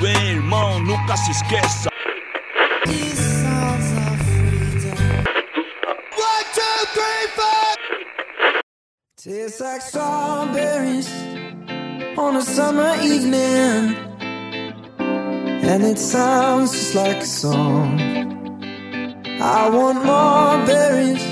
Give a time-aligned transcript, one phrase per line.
[0.00, 1.90] Bem, irmão, nunca se esqueça.
[9.16, 11.08] Tastes like strawberries
[12.18, 13.96] on a summer evening,
[15.00, 18.23] and it sounds just like a song.
[19.46, 21.22] I want more berries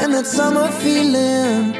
[0.00, 1.74] and that summer feeling.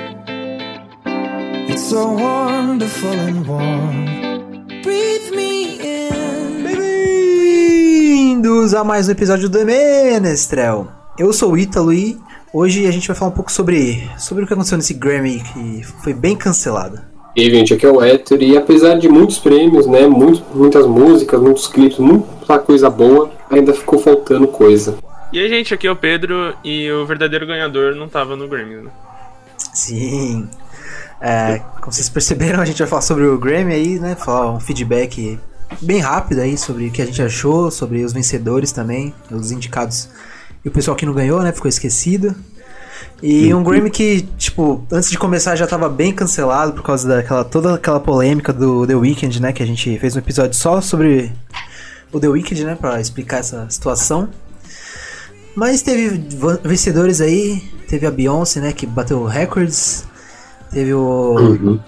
[1.66, 4.66] It's so wonderful and warm.
[4.82, 6.62] Breathe me in.
[6.62, 10.88] Bem-vindos a mais um episódio do Menestrel.
[11.18, 12.20] Eu sou o Ítalo e
[12.52, 15.82] hoje a gente vai falar um pouco sobre, sobre o que aconteceu nesse Grammy que
[16.02, 17.00] foi bem cancelado.
[17.34, 20.86] E aí, gente, aqui é o Héctor, e apesar de muitos prêmios, né, muito, muitas
[20.86, 24.98] músicas, muitos clipes, muita coisa boa, ainda ficou faltando coisa.
[25.32, 28.76] E aí, gente, aqui é o Pedro e o verdadeiro ganhador não tava no Grammy,
[28.76, 28.90] né?
[29.72, 30.48] Sim.
[31.20, 34.16] É, como vocês perceberam, a gente vai falar sobre o Grammy aí, né?
[34.16, 35.38] Falar um feedback
[35.80, 40.08] bem rápido aí sobre o que a gente achou, sobre os vencedores também, os indicados
[40.64, 41.52] e o pessoal que não ganhou, né?
[41.52, 42.34] Ficou esquecido.
[43.22, 47.44] E um Grammy que, tipo, antes de começar já tava bem cancelado por causa daquela
[47.44, 49.52] toda aquela polêmica do The Weeknd, né?
[49.52, 51.30] Que a gente fez um episódio só sobre
[52.10, 52.74] o The Weeknd, né?
[52.74, 54.28] Pra explicar essa situação.
[55.54, 56.22] Mas teve
[56.62, 58.72] vencedores aí, teve a Beyoncé, né?
[58.72, 60.06] Que bateu records.
[60.70, 61.80] Teve o, Uhum.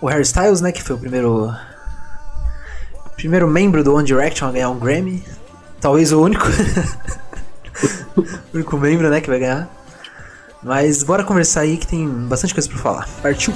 [0.00, 0.72] o Harry Styles, né?
[0.72, 1.50] Que foi o primeiro
[3.16, 5.22] primeiro membro do One Direction a ganhar um Grammy.
[5.80, 6.44] Talvez o único.
[8.16, 9.68] o único membro, né, que vai ganhar.
[10.62, 13.08] Mas bora conversar aí que tem bastante coisa pra falar.
[13.22, 13.52] Partiu!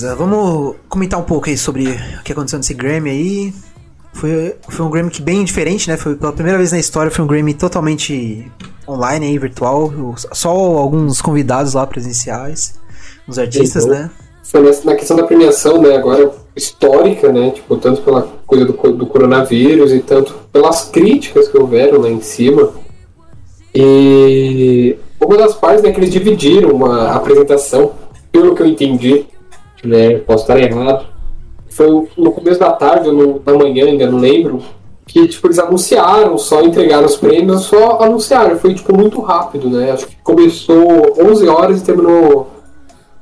[0.00, 3.54] Beleza, vamos comentar um pouco aí sobre o que aconteceu nesse Grammy aí.
[4.14, 5.98] Foi, foi um Grammy que bem diferente, né?
[5.98, 8.50] Foi pela primeira vez na história, foi um Grammy totalmente
[8.88, 9.92] online aí, virtual.
[10.32, 12.80] Só alguns convidados lá presenciais,
[13.28, 13.90] os artistas, Uhum.
[13.90, 14.10] né?
[14.42, 18.72] Foi nessa- na questão da premiação, né, agora histórica, né, tipo, tanto pela coisa do,
[18.72, 22.70] do coronavírus e tanto pelas críticas que houveram lá em cima.
[23.74, 27.92] E uma das partes, né, que eles dividiram uma apresentação,
[28.32, 29.26] pelo que eu entendi,
[29.84, 31.06] né, posso estar errado,
[31.68, 34.62] foi no começo da tarde ou no, da manhã, ainda não lembro,
[35.06, 39.92] que, tipo, eles anunciaram, só entregaram os prêmios, só anunciaram, foi, tipo, muito rápido, né,
[39.92, 42.60] acho que começou 11 horas e terminou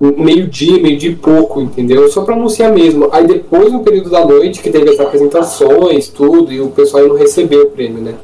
[0.01, 2.09] meio-dia, meio-dia e pouco, entendeu?
[2.09, 3.09] Só pra anunciar mesmo.
[3.11, 7.17] Aí depois, no período da noite, que teve as apresentações, tudo, e o pessoal não
[7.17, 8.15] recebeu o prêmio, né?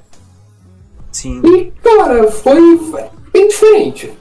[1.11, 1.41] Sim.
[1.45, 2.81] E, cara, foi
[3.33, 4.13] bem diferente.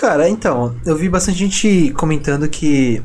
[0.00, 3.02] Cara, então, eu vi bastante gente comentando que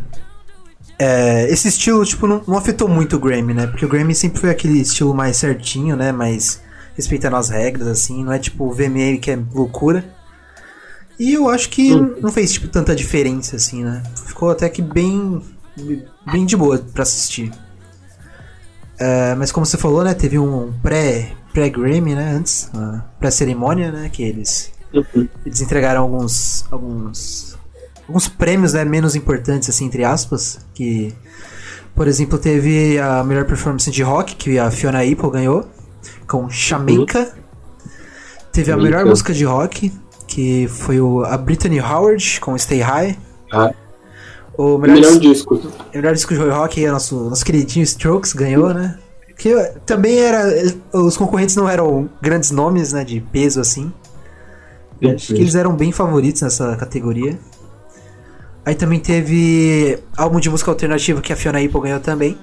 [0.97, 3.67] é, esse estilo, tipo, não, não afetou muito o Grammy, né?
[3.67, 6.13] Porque o Grammy sempre foi aquele estilo mais certinho, né?
[6.13, 6.61] Mais
[6.95, 8.23] respeitando as regras, assim.
[8.23, 10.05] Não é tipo o VMA que é loucura.
[11.19, 14.01] E eu acho que não fez, tipo, tanta diferença, assim, né?
[14.27, 15.41] Ficou até que bem,
[16.31, 17.51] bem de boa pra assistir.
[18.97, 20.13] É, mas como você falou, né?
[20.13, 22.31] Teve um pré- pré-Grammy, né?
[22.31, 22.71] Antes,
[23.19, 24.07] pré-cerimônia, né?
[24.07, 24.71] Que eles
[25.45, 27.57] eles entregaram alguns alguns
[28.07, 31.13] alguns prêmios né, menos importantes assim entre aspas que
[31.95, 35.65] por exemplo teve a melhor performance de rock que a Fiona Apple ganhou
[36.27, 37.33] com Jamaica
[38.51, 39.91] teve a melhor música de rock
[40.27, 43.17] que foi o, a Brittany Howard com Stay High.
[43.51, 43.71] Ah,
[44.57, 45.55] o melhor, melhor dis- disco.
[45.55, 48.97] o melhor disco de rock aí, nosso, nosso queridinho Strokes ganhou né?
[49.37, 49.53] Que
[49.85, 50.43] também era
[50.93, 53.93] os concorrentes não eram grandes nomes né de peso assim
[55.03, 57.37] Acho que eles eram bem favoritos nessa categoria.
[58.65, 62.37] Aí também teve álbum de música alternativa que a Fiona Apple ganhou também.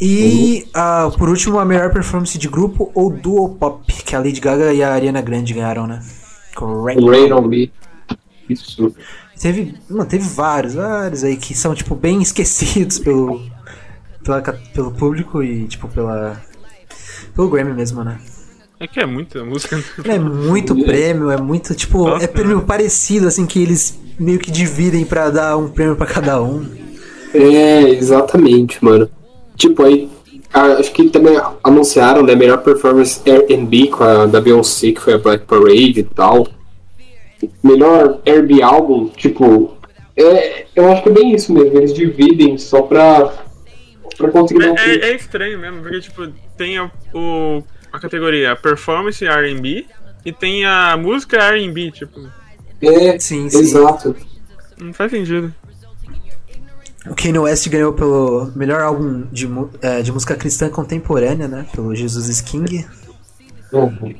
[0.00, 4.40] E ah, por último, a melhor performance de grupo ou duo pop, que a Lady
[4.40, 6.02] Gaga e a Ariana Grande ganharam, né?
[6.54, 7.32] Com Rain.
[7.32, 7.72] On Me.
[8.48, 8.94] Isso.
[9.40, 13.42] Teve, mano, teve vários, vários aí que são tipo bem esquecidos pelo
[14.22, 16.40] pela pelo público e tipo pela
[17.34, 18.20] pelo Grammy mesmo, né?
[18.82, 19.76] É que é muita música.
[19.76, 19.84] né?
[20.16, 22.24] É muito prêmio, é muito, tipo, Nossa.
[22.24, 26.42] é prêmio parecido, assim, que eles meio que dividem pra dar um prêmio pra cada
[26.42, 26.66] um.
[27.32, 29.08] É, exatamente, mano.
[29.56, 30.10] Tipo, aí.
[30.52, 32.34] acho que também anunciaram, né?
[32.34, 36.48] Melhor performance R&B com a da Beyoncé, que foi a Black Parade e tal.
[37.62, 39.76] Melhor R&B álbum, tipo.
[40.16, 41.78] É, eu acho que é bem isso mesmo.
[41.78, 43.32] Eles dividem só pra.
[44.18, 46.26] pra conseguir É, é- é estranho mesmo, porque, tipo,
[46.56, 46.78] tem
[47.14, 47.62] o,
[47.92, 49.86] a categoria Performance RB
[50.24, 52.28] e tem a música RB, tipo,
[52.80, 53.58] É, Sim, sim.
[53.58, 54.16] exato.
[54.78, 55.52] não faz sentido.
[57.06, 59.48] O Kanye West ganhou pelo melhor álbum de,
[59.80, 61.66] é, de música cristã contemporânea, né?
[61.74, 62.86] Pelo Jesus is King.
[63.72, 64.14] Uhum.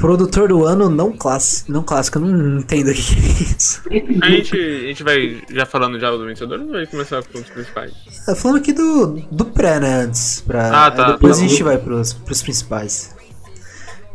[0.00, 1.72] Produtor do ano não clássico.
[1.72, 3.82] Não clássico, eu não entendo o que é isso.
[4.22, 7.48] A gente, a gente vai já falando já do vencedor ou vai começar com os
[7.50, 7.92] principais?
[8.24, 10.02] Tá falando aqui do, do pré, né?
[10.02, 10.40] Antes.
[10.40, 13.16] Pra, Ah, tá, depois tá a gente vai pros, pros principais.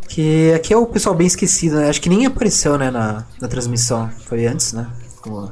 [0.08, 1.90] Que aqui é o pessoal bem esquecido, né?
[1.90, 4.10] Acho que nem apareceu, né, na, na transmissão.
[4.28, 4.88] Foi antes, né?
[5.22, 5.52] Como-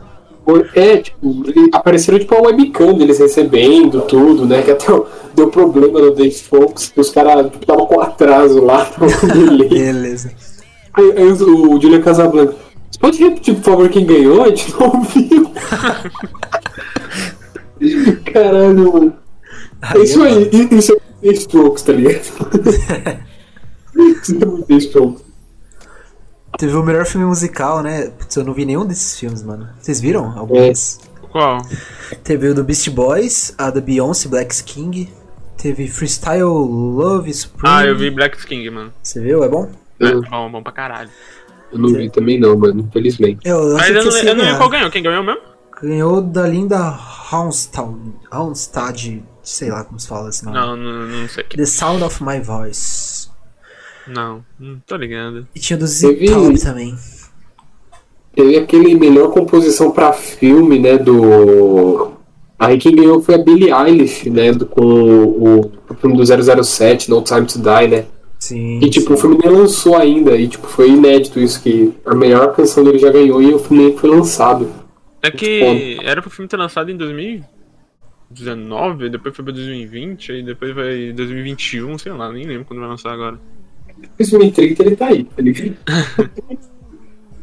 [0.74, 4.62] É, tipo, apareceram tipo a webcam deles recebendo tudo, né?
[4.64, 4.88] Que até
[5.36, 8.90] deu problema no Dave Fox, os caras estavam com atraso lá.
[9.70, 10.32] Beleza.
[10.94, 12.56] Aí, aí o, o Julian Casablanca.
[12.90, 14.44] Você pode repetir, por favor, quem ganhou?
[14.44, 15.52] A gente não ouviu.
[18.34, 19.14] Caralho, mano.
[19.96, 20.98] É isso aí, i- isso é
[21.28, 22.22] The Strokes, tá ligado?
[24.22, 25.24] isso é muito The Strokes.
[26.58, 28.10] Teve o melhor filme musical, né?
[28.18, 29.70] Putz, eu não vi nenhum desses filmes, mano.
[29.80, 30.48] Vocês viram?
[30.50, 30.68] É.
[30.68, 31.00] desses?
[31.32, 31.62] Qual?
[32.24, 35.10] Teve o do Beast Boys, a da Beyoncé, Black King.
[35.58, 37.74] Teve Freestyle Love Supreme.
[37.74, 38.92] Ah, eu vi Black King, mano.
[39.02, 39.44] Você viu?
[39.44, 39.70] É bom?
[40.00, 41.10] É, Eu, bom, bom pra caralho.
[41.72, 43.40] eu não vi também não, mano, infelizmente.
[43.48, 44.58] Eu Mas achei eu que não, eu não ganhar.
[44.58, 44.90] qual ganhou.
[44.92, 45.42] Quem ganhou mesmo?
[45.82, 47.00] Ganhou da linda
[47.32, 47.96] Houndstad,
[48.32, 50.58] Houndstad, sei lá como se fala esse nome.
[50.58, 51.44] Não, não, não sei.
[51.44, 53.21] The Sound of My Voice.
[54.08, 55.48] Não, não tô ligando.
[55.56, 56.96] E tinha do Teve- Z-Top também.
[58.36, 62.12] Teve aquele melhor composição pra filme, né, do...
[62.58, 67.10] Aí quem ganhou foi a Billie Eilish, né, do, com o, o filme do 007,
[67.10, 68.06] No Time to Die, né?
[68.40, 68.80] Sim.
[68.82, 72.56] E tipo, o filme nem lançou ainda, e tipo, foi inédito isso, que a melhor
[72.56, 74.72] canção dele já ganhou e o filme nem foi lançado.
[75.22, 80.74] É que era pro filme ter lançado em 2019, depois foi pra 2020, aí depois
[80.74, 83.38] vai 2021, sei lá, nem lembro quando vai lançar agora.
[84.18, 85.78] Esse 2030 ele tá aí, tá ligado?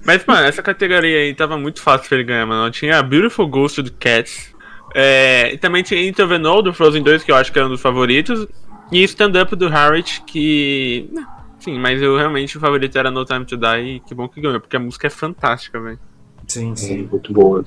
[0.05, 2.71] Mas, mano, essa categoria aí tava muito fácil pra ele ganhar, mano.
[2.71, 4.55] Tinha a Beautiful Ghost do Cats.
[4.95, 7.65] É, e também tinha Into the No do Frozen 2, que eu acho que é
[7.65, 8.47] um dos favoritos.
[8.91, 11.11] E Stand Up do Harriet, que.
[11.13, 11.27] né,
[11.61, 13.97] Sim, mas eu realmente o favorito era No Time to Die.
[13.97, 15.99] E que bom que ganhou, porque a música é fantástica, velho.
[16.47, 17.09] Sim, É, sim.
[17.11, 17.65] muito boa.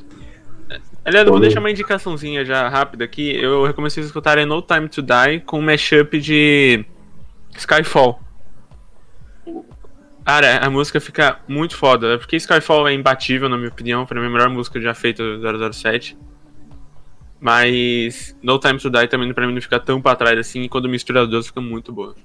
[1.06, 3.36] Aliás, eu vou deixar uma indicaçãozinha já rápida aqui.
[3.36, 6.84] Eu recomendo vocês escutarem No Time to Die com um mashup de
[7.56, 8.20] Skyfall.
[10.24, 12.18] Cara, a música fica muito foda.
[12.18, 14.06] Porque Skyfall é imbatível, na minha opinião.
[14.06, 16.18] Foi a melhor música já feita do 007.
[17.40, 20.62] Mas No Time to Die também pra mim não fica tão pra trás assim.
[20.62, 22.16] E quando mistura as duas fica muito boa.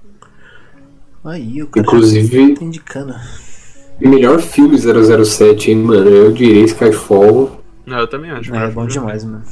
[1.25, 3.15] Aí, o cara Inclusive, tá indicando.
[3.99, 6.09] melhor filme 007, hein, mano?
[6.09, 7.63] Eu diria Skyfall.
[7.85, 8.53] Não, eu também acho.
[8.55, 9.43] É, bom demais, mano.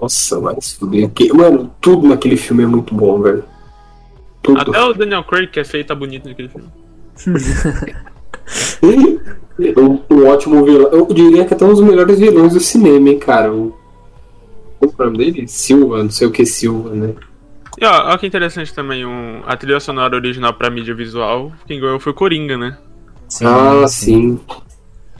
[0.00, 1.10] Nossa, mas fuder.
[1.34, 3.44] Mano, tudo naquele filme é muito bom, velho.
[4.46, 4.60] Tudo.
[4.60, 6.68] Até o Daniel Craig, que é feio, tá bonito naquele filme.
[9.76, 10.88] um, um ótimo vilão.
[10.92, 13.52] Eu diria que até um dos melhores vilões do cinema, hein, cara.
[13.52, 13.76] O,
[14.78, 15.48] qual é o nome dele?
[15.48, 17.12] Silva, não sei o que Silva, né?
[17.78, 21.80] E ó, ó que interessante também, um, a trilha sonora original pra mídia visual, quem
[21.80, 22.78] ganhou foi Coringa, né?
[23.28, 24.40] Sim, ah, sim.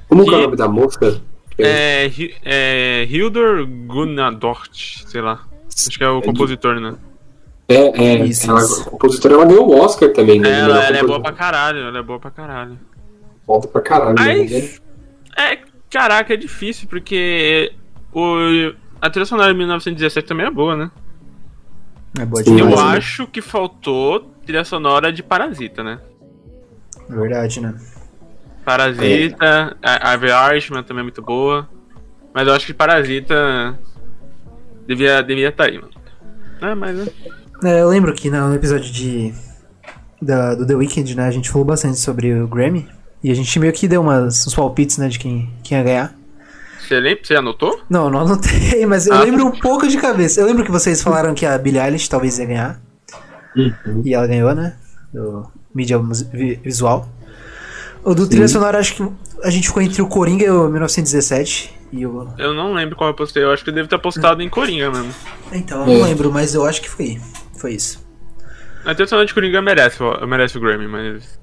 [0.08, 1.20] Como que é o nome da moça?
[1.58, 2.08] É,
[2.44, 5.40] é Hildur Gunnadort, sei lá.
[5.68, 6.94] Acho que é o compositor, né?
[7.68, 8.24] É, é.
[8.24, 8.82] Isso, ela, isso.
[8.82, 10.48] a compositora ela ganhou o Oscar também, né?
[10.48, 12.78] melhor Ela, ela é boa pra caralho, ela é boa pra caralho.
[13.46, 14.14] Volta pra caralho.
[14.14, 14.24] né?
[14.24, 14.80] Mas,
[15.36, 15.58] é,
[15.90, 17.72] caraca, é difícil, porque
[18.12, 20.90] o, a trilha sonora de 1917 também é boa, né?
[22.18, 22.60] É boa demais.
[22.60, 22.96] Eu né?
[22.96, 26.00] acho que faltou trilha sonora de Parasita, né?
[27.08, 27.74] Verdade, né?
[28.64, 31.68] Parasita, a Ave Archman também é muito boa.
[32.32, 33.78] Mas eu acho que Parasita
[34.86, 35.92] devia estar devia tá aí, mano.
[36.60, 37.12] É, mas é.
[37.64, 39.32] É, eu lembro que no episódio de
[40.20, 42.88] da, do The Weeknd, né, a gente falou bastante sobre o Grammy.
[43.22, 46.14] E a gente meio que deu umas, uns palpites, né, de quem, quem ia ganhar.
[46.80, 47.80] Você, lembra, você anotou?
[47.90, 49.20] Não, não anotei, mas eu Ah.
[49.22, 50.40] lembro um pouco de cabeça.
[50.40, 52.80] Eu lembro que vocês falaram que a Billie Eilish talvez ia ganhar.
[53.56, 54.02] Uhum.
[54.04, 54.76] E ela ganhou, né?
[55.12, 55.98] Do mídia
[56.62, 57.08] visual.
[58.04, 59.08] O do trilha sonora, acho que
[59.42, 61.74] a gente ficou entre o Coringa e o 1917.
[61.92, 62.28] E o...
[62.38, 64.90] Eu não lembro qual eu postei, eu acho que eu devo ter postado em Coringa
[64.90, 65.12] mesmo.
[65.52, 66.08] Então, eu não É.
[66.08, 67.18] lembro, mas eu acho que foi.
[67.66, 68.06] Foi isso.
[68.84, 71.40] A trilha sonora de Coringa merece, o- merece o Grammy, mas.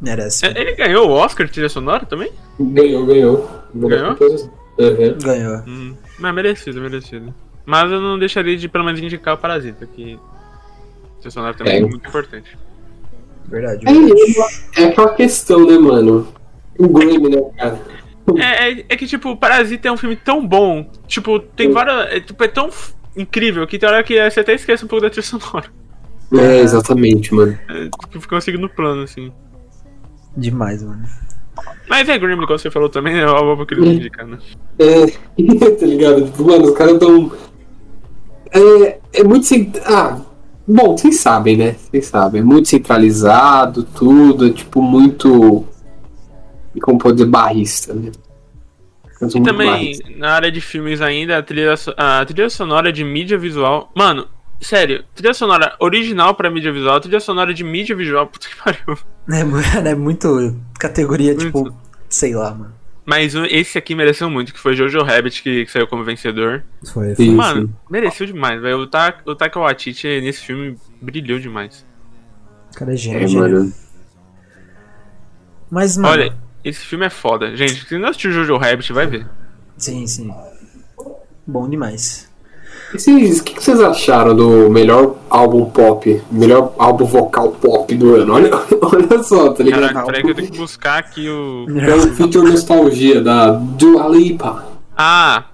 [0.00, 0.46] Merece.
[0.46, 2.30] É, Ele ganhou o Oscar de trilha sonora também?
[2.60, 3.50] Ganhou, ganhou.
[3.74, 4.10] Ganhou?
[4.78, 5.18] Uhum.
[5.20, 5.62] Ganhou.
[5.66, 7.34] Hum, mas merecido, merecido.
[7.66, 10.14] Mas eu não deixaria de pelo menos indicar o Parasita, que.
[10.14, 11.80] A trilha sonora também é, É.
[11.80, 12.56] muito importante.
[13.46, 13.84] Verdade.
[14.76, 16.32] É, é aquela questão, né, mano?
[16.78, 17.80] O Grammy, né, cara?
[18.38, 20.88] É, é, é que, tipo, Parasita é um filme tão bom.
[21.08, 22.12] Tipo, tem várias.
[22.12, 22.70] É, tipo, é tão
[23.16, 25.66] incrível que tem hora que você até esquece um pouco da trilha sonora.
[26.32, 27.58] É, exatamente, mano.
[27.68, 29.32] É, tipo, fica um segundo plano, assim.
[30.36, 31.04] Demais, mano.
[31.88, 34.38] Mas é Grimly, como você falou também, é o álbum que ele indica, né?
[34.78, 35.06] É,
[35.70, 36.24] tá ligado?
[36.24, 37.30] Tipo, mano, os caras tão.
[38.50, 39.46] É, é muito.
[39.84, 40.20] Ah,
[40.66, 41.76] bom, vocês sabem, né?
[41.78, 42.40] Vocês sabem.
[42.40, 44.46] É muito centralizado, tudo.
[44.46, 45.64] É, tipo, muito.
[46.82, 48.10] Como pode dizer, barrista, né?
[49.28, 50.10] E também, barrista.
[50.16, 53.90] na área de filmes ainda, a trilha, a trilha sonora de mídia visual.
[53.94, 54.26] Mano,
[54.60, 58.98] sério, trilha sonora original pra mídia visual, trilha sonora de mídia visual, puta que pariu.
[59.30, 61.46] É, é muito categoria, Muito.
[61.46, 61.74] tipo,
[62.08, 62.74] sei lá, mano.
[63.06, 66.62] Mas esse aqui mereceu muito, que foi Jojo Rabbit, que, que saiu como vencedor.
[66.90, 67.14] Foi.
[67.14, 67.74] Sim, Mano, sim.
[67.90, 68.78] mereceu demais, velho.
[68.78, 71.84] O, Ta o Taika Waititi nesse filme brilhou demais.
[72.72, 73.68] O cara é gênio.
[73.68, 73.84] É.
[75.70, 76.08] Mas, mano.
[76.14, 77.54] Olha, esse filme é foda.
[77.56, 79.26] Gente, se não assistiu Jojo Rabbit, vai ver.
[79.76, 80.32] Sim, sim.
[81.46, 82.32] Bom demais.
[82.94, 86.22] E vocês- O que, que vocês acharam do melhor álbum pop?
[86.30, 88.32] Melhor álbum vocal pop do ano?
[88.34, 88.50] Olha,
[88.82, 89.80] olha só, tá ligado?
[89.88, 91.66] Caraca, peraí que eu tenho que buscar aqui o.
[91.80, 94.64] É o Feature Nostalgia da Dua Lipa.
[94.96, 95.44] Ah,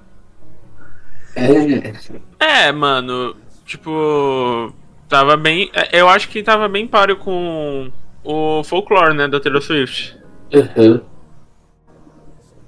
[1.34, 1.92] É.
[2.38, 4.72] É, mano, tipo,
[5.08, 5.70] tava bem.
[5.74, 7.90] é, Eu acho que tava bem páreo com
[8.24, 10.16] o folklore, né, da Taylor Swift.
[10.52, 11.00] Uhum.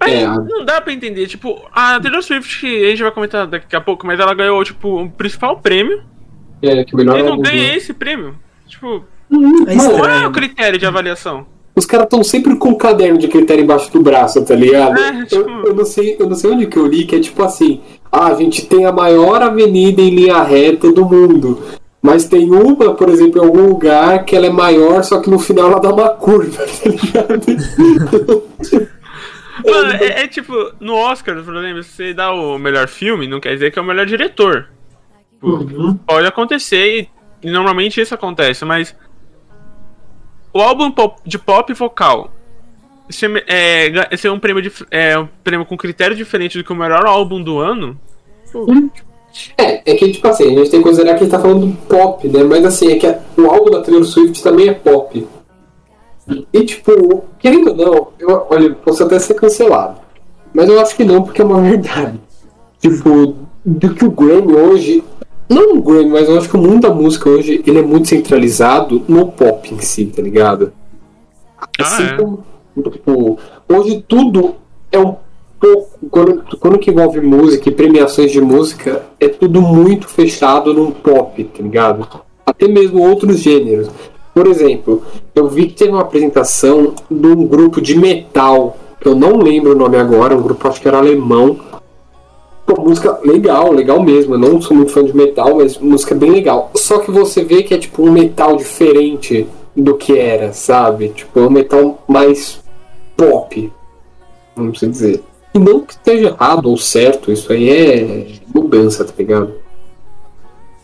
[0.01, 3.75] Mas É, não dá pra entender, tipo, a Taylor Swift, a gente vai comentar daqui
[3.77, 6.03] a pouco, mas ela ganhou, tipo, o principal prêmio
[6.61, 8.35] É, que o melhor e não ganha do- esse prêmio.
[8.67, 9.05] Tipo,
[9.67, 11.47] É Mano, qual é o critério de avaliação?
[11.75, 14.99] Os caras estão sempre com um caderno de critério embaixo do braço, tá ligado?
[15.01, 17.21] É, tipo- eu, eu não sei, eu não sei onde que eu li, que é
[17.21, 21.63] tipo assim, ah, a gente tem a maior avenida em linha reta do mundo.
[22.03, 25.39] Mas tem uma, por exemplo, em algum lugar que ela é maior, só que no
[25.39, 28.43] final ela dá uma curva, tá ligado?
[29.65, 33.39] Mano, é, é tipo, no Oscar, por exemplo, se você dá o melhor filme, não
[33.39, 34.69] quer dizer que é o melhor diretor.
[35.31, 35.95] Tipo, Uhum.
[35.97, 37.01] Pode acontecer
[37.43, 38.95] e, e normalmente isso acontece, mas
[40.53, 42.31] o álbum pop- de pop vocal
[43.09, 43.93] esse é,
[44.25, 47.59] é um prêmio, é um prêmio com critério diferente do que o melhor álbum do
[47.59, 47.99] ano.
[49.57, 51.73] É, é que, tipo assim, a gente tem que considerar que ele tá falando do
[51.87, 52.43] pop, né?
[52.43, 55.27] Mas assim, é que a- o álbum da Taylor Swift também é pop.
[56.53, 59.97] E, tipo, querendo ou não, eu, olha, posso até ser cancelado.
[60.55, 62.21] Mas eu acho que não, porque é uma verdade.
[62.81, 65.05] Tipo, do que o Grammy hoje.
[65.49, 68.09] Não o Grammy, mas eu acho que o mundo da música hoje ele é muito
[68.09, 70.73] centralizado no pop em si, tá ligado?
[71.79, 72.17] Assim é.
[72.17, 72.45] como,
[72.91, 74.55] tipo, hoje tudo
[74.91, 75.17] é um
[75.63, 75.91] pouco.
[76.11, 81.45] Quando, quando que envolve música e premiações de música, é tudo muito fechado num pop,
[81.45, 82.09] tá ligado?
[82.45, 83.89] Até mesmo outros gêneros.
[84.35, 85.03] Por exemplo,
[85.35, 89.73] eu vi que teve uma apresentação de um grupo de metal, que eu não lembro
[89.73, 91.57] o nome agora, um grupo acho que era alemão.
[92.79, 94.35] Música legal, legal mesmo.
[94.35, 96.71] Eu não sou muito fã de metal, mas música bem legal.
[96.75, 101.11] Só que você vê que é tipo um metal diferente do que era, sabe?
[101.11, 102.63] Tipo, é um metal mais
[103.17, 103.71] pop,
[104.57, 105.23] vamos dizer.
[105.55, 109.55] E não que esteja errado ou certo, isso aí é mudança, tá ligado?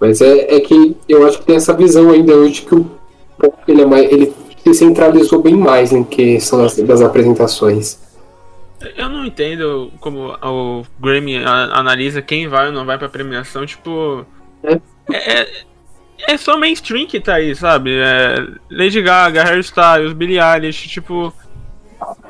[0.01, 2.91] Mas é, é que eu acho que tem essa visão ainda hoje que o
[3.39, 4.33] pop ele, é mais, ele
[4.63, 7.99] se centralizou bem mais em questão das, das apresentações.
[8.97, 14.25] Eu não entendo como o Grammy analisa quem vai ou não vai pra premiação, tipo.
[14.63, 14.81] É.
[15.11, 15.49] É,
[16.29, 17.99] é só mainstream que tá aí, sabe?
[17.99, 21.33] É Lady Gaga, Harry Styles, Billie Eilish, tipo.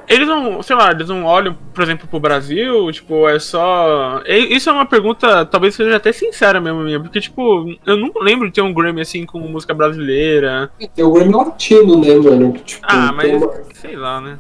[0.08, 4.22] Eles não, sei lá, eles não olham, por exemplo, pro Brasil, tipo, é só.
[4.26, 8.46] Isso é uma pergunta, talvez seja até sincera mesmo minha, porque, tipo, eu não lembro
[8.48, 10.70] de ter um Grammy assim com música brasileira.
[10.94, 12.52] Tem o Grammy Latino, né, mano?
[12.64, 14.38] Tipo, Ah, mas uma- sei lá, né?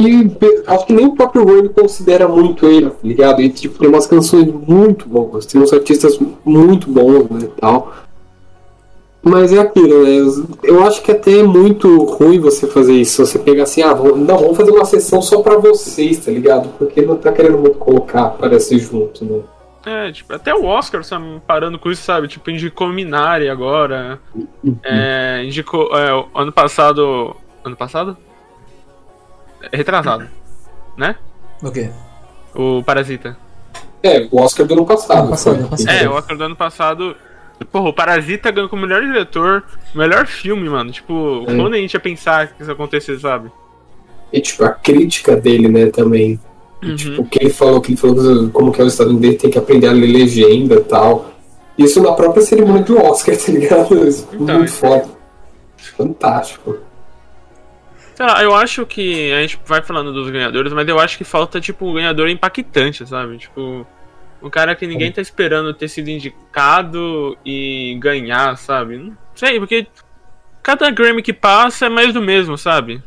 [0.00, 0.28] E
[0.66, 3.40] acho que nem o próprio Grammy considera muito ele, tá ligado?
[3.40, 7.92] E tipo, tem umas canções muito boas, tem uns artistas muito bons, né, e tal.
[9.22, 10.56] Mas é aquilo, né?
[10.64, 13.24] Eu acho que até é muito ruim você fazer isso.
[13.24, 16.70] Você pegar assim, ah, vamos, não, vamos fazer uma sessão só pra vocês, tá ligado?
[16.76, 19.40] Porque não tá querendo muito colocar, parece junto, né?
[19.84, 22.26] É, tipo, até o Oscar tá parando com isso, sabe?
[22.26, 24.18] Tipo, indicou Minari agora.
[24.82, 25.96] É, indicou.
[25.96, 27.36] É, o ano passado.
[27.64, 28.16] Ano passado?
[29.60, 30.28] É, Retrasado.
[30.96, 31.16] Né?
[31.62, 31.90] O quê?
[32.54, 33.36] O Parasita.
[34.02, 35.20] É, o Oscar do ano passado.
[35.20, 35.90] Ano passado, ano passado.
[35.90, 37.16] É, o Oscar do ano passado
[37.64, 39.62] Porra, o Parasita ganhou como melhor diretor,
[39.94, 40.90] melhor filme, mano.
[40.90, 41.54] Tipo, É.
[41.56, 43.50] quando a gente ia pensar que isso ia acontecer, sabe?
[44.32, 46.40] E tipo, a crítica dele, né, também.
[46.82, 46.96] Uhum.
[46.96, 49.58] Tipo, o que ele falou, que ele falou como que é o estadunidense tem que
[49.58, 51.30] aprender a ler legenda e tal.
[51.78, 54.06] Isso na própria cerimônia do Oscar, tá ligado?
[54.08, 55.04] Isso é Então, muito isso- foda.
[55.96, 56.76] Fantástico.
[58.18, 61.60] Lá, eu acho que a gente vai falando dos ganhadores, mas eu acho que falta,
[61.60, 63.36] tipo, um ganhador impactante, sabe?
[63.38, 63.84] Tipo,
[64.42, 68.98] um cara que ninguém tá esperando ter sido indicado e ganhar, sabe?
[68.98, 69.86] Não sei, porque
[70.62, 73.02] cada Grammy que passa é mais do mesmo, sabe?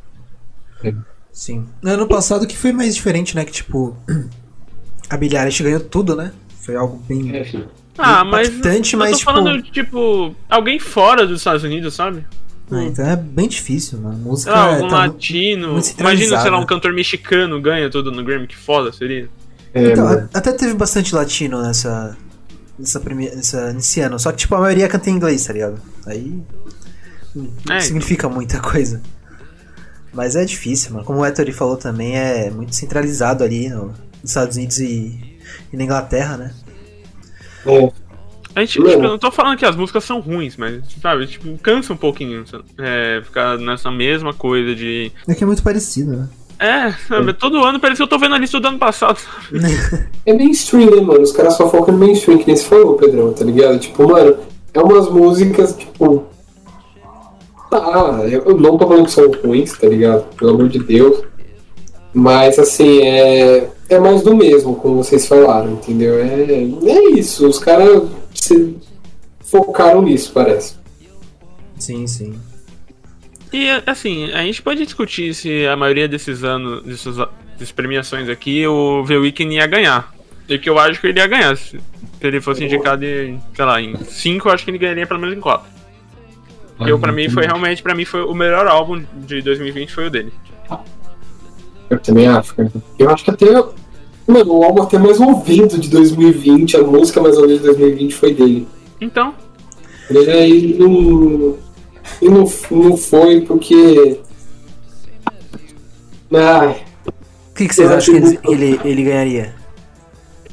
[1.32, 1.65] Sim.
[1.84, 3.44] Ano passado que foi mais diferente, né?
[3.44, 3.98] Que tipo.
[5.10, 6.32] A Billie Eilish ganhou tudo, né?
[6.62, 7.36] Foi algo bem.
[7.36, 7.46] É,
[7.98, 8.50] Ah, mas.
[8.50, 12.25] Impactante, eu mas, tô tipo- falando, tipo, alguém fora dos Estados Unidos, sabe?
[12.72, 14.18] Ah, então é bem difícil, mano.
[14.18, 14.98] Música Sei lá, algum tá.
[15.00, 15.74] latino.
[15.74, 19.30] muito Imagina, sei lá, um cantor mexicano ganha tudo no Grammy, que foda seria.
[19.75, 22.17] É, Então, a- até teve bastante latino nessa.
[22.79, 23.29] Nessa, prime...
[23.29, 24.17] nessa nesse ano.
[24.20, 25.79] Só que, tipo, a maioria canta em inglês, tá ligado?
[26.05, 26.41] Aí.
[27.36, 27.79] Não É.
[27.79, 29.01] significa muita coisa.
[30.13, 31.05] Mas é difícil, mano.
[31.05, 35.38] Como o Ettore falou também, é muito centralizado ali no- nos Estados Unidos e,
[35.72, 36.53] e na Inglaterra, né?
[37.65, 37.91] É.
[38.55, 38.88] A gente, Não.
[38.88, 41.98] tipo, eu não tô falando que as músicas são ruins, mas, sabe, tipo, cansa um
[41.98, 42.46] pouquinho
[42.77, 45.12] é, ficar nessa mesma coisa de.
[45.27, 46.29] É que é muito parecido, né?
[46.59, 49.19] É, sabe, todo ano parece que eu tô vendo a lista do ano passado?
[50.25, 51.21] É mainstream, né, mano?
[51.21, 53.77] Os caras só focam no mainstream, que nem você falou, Pedrão, tá ligado?
[53.77, 54.38] Tipo, mano,
[54.74, 56.24] é umas músicas, tipo.
[57.69, 60.24] Tá, eu não tô falando que são ruins, tá ligado?
[60.35, 61.24] Pelo amor de Deus.
[62.13, 63.69] Mas, assim, é.
[63.88, 66.15] É mais do mesmo, como vocês falaram, entendeu?
[66.17, 68.01] É, é isso, os caras
[68.33, 68.77] se
[69.41, 70.74] focaram nisso, parece.
[71.77, 72.33] Sim, sim.
[73.54, 77.18] E, assim, a gente pode discutir se a maioria desses anos, dessas,
[77.54, 80.14] dessas premiações aqui, o The Weeknd ia ganhar.
[80.48, 81.56] E que eu acho que ele ia ganhar.
[81.56, 81.80] Se
[82.22, 85.36] ele fosse indicado em, sei lá, em 5, eu acho que ele ganharia pelo menos
[85.36, 85.75] em 4.
[86.78, 90.08] Porque eu, pra mim, foi realmente, pra mim, foi o melhor álbum de 2020 foi
[90.08, 90.34] o dele.
[91.90, 92.72] Eu também acho, cara.
[92.98, 93.46] Eu acho que até.
[94.27, 98.34] Mano, o álbum até mais ouvido de 2020, a música mais ouvida de 2020 foi
[98.34, 98.68] dele.
[99.00, 99.36] Então,
[100.10, 101.58] Ele aí não.
[102.22, 104.20] E não, não foi porque.
[106.33, 109.55] Ai, O que, que vocês acham que acho ele, ele, ele ganharia?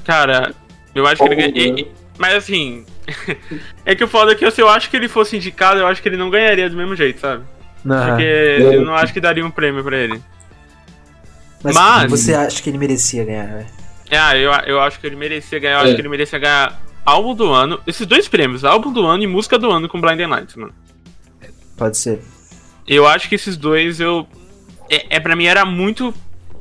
[0.04, 0.54] cara,
[0.94, 1.80] eu acho que ele Álbum, ganha.
[1.80, 1.88] e-
[2.18, 2.84] Mas assim.
[3.84, 6.00] é que o foda é que se eu acho que ele fosse indicado, eu acho
[6.00, 7.42] que ele não ganharia do mesmo jeito, sabe?
[7.82, 10.20] Porque eu não acho que daria um prêmio pra ele.
[11.64, 13.66] Mas, Mas- você acha que ele merecia ganhar, né?
[14.10, 15.76] É, ah, eu, eu acho que ele merecia ganhar.
[15.76, 15.94] Eu acho É.
[15.94, 17.80] que ele merecia ganhar álbum do ano.
[17.86, 20.72] Esses dois prêmios, álbum do ano e música do ano com Blinding Lights, mano.
[21.82, 22.20] Pode ser.
[22.86, 24.24] Eu acho que esses dois eu.
[24.88, 26.14] É, é pra mim era muito.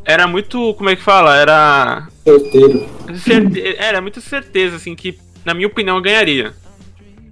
[0.04, 0.74] Era muito.
[0.74, 1.36] Como é que fala?
[1.36, 2.08] Era.
[2.24, 2.90] certeiro.
[3.24, 3.76] Certe...
[3.78, 6.54] Era muita certeza, assim, que, na minha opinião, eu ganharia.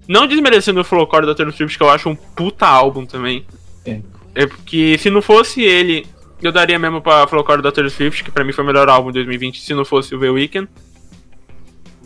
[0.08, 3.44] Não desmerecendo o Flowcore da Taylor Swift, que eu acho um puta álbum também.
[3.84, 4.02] É.
[4.36, 6.06] É porque se não fosse ele,
[6.44, 9.10] eu daria mesmo pra Flowcore da Taylor Swift, que pra mim foi o melhor álbum
[9.10, 10.70] de 2020, se não fosse o The Weeknd.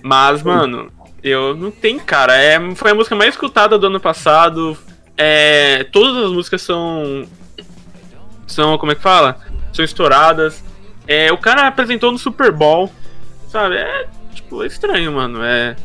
[0.01, 0.89] Mas, mano,
[1.21, 2.37] eu não tenho, cara.
[2.37, 4.77] É, foi a música mais escutada do ano passado.
[5.17, 7.25] É, todas as músicas são.
[8.47, 9.39] São, como é que fala?
[9.71, 10.63] São estouradas.
[11.07, 12.91] É, o cara apresentou no Super Bowl.
[13.49, 13.75] Sabe?
[13.75, 15.43] É, tipo, é estranho, mano.
[15.43, 15.75] É.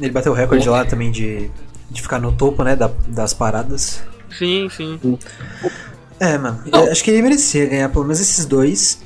[0.00, 1.50] Ele bateu o recorde lá também de,
[1.90, 2.74] de ficar no topo, né?
[2.74, 4.02] da- das paradas.
[4.30, 4.98] Sim, sim.
[6.18, 6.62] É, mano.
[6.90, 9.02] acho que ele merecia ganhar pelo menos esses dois.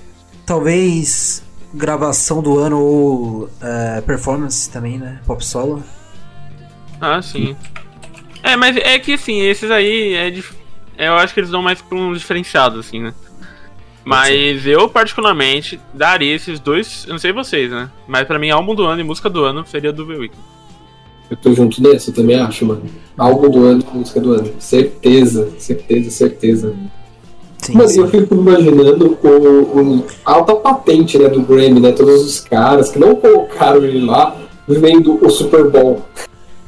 [0.46, 1.42] Talvez
[1.74, 5.20] gravação do ano ou é, performance também, né?
[5.26, 5.82] Pop solo.
[7.00, 7.54] Ah, sim.
[8.50, 10.54] É, mas é que assim, esses aí é dif-
[10.96, 13.14] eu acho que eles dão mais pra uns diferenciados, assim, né?
[14.04, 17.04] Mas eu, particularmente, daria esses dois.
[17.06, 17.90] Eu não sei vocês, né?
[18.06, 20.42] Mas pra mim, álbum do ano e música do ano seria do The Weeknd.
[21.30, 22.82] Eu tô junto nessa, eu também acho, mano.
[23.18, 24.50] Álbum do ano, música do ano.
[24.58, 26.74] Certeza, certeza, certeza.
[27.58, 28.00] Sim, Mano, sim.
[28.00, 31.92] eu fico imaginando o, o a alta patente né, do Grammy, né?
[31.92, 34.34] Todos os caras que não colocaram ele lá,
[34.66, 36.02] vivendo o Super Bowl.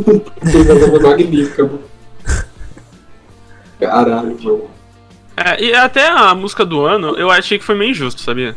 [0.02, 1.82] Coisa magnífica, mano.
[3.78, 4.70] Caralho, mano.
[5.36, 8.54] É, e até a música do ano, eu achei que foi meio injusto, sabia?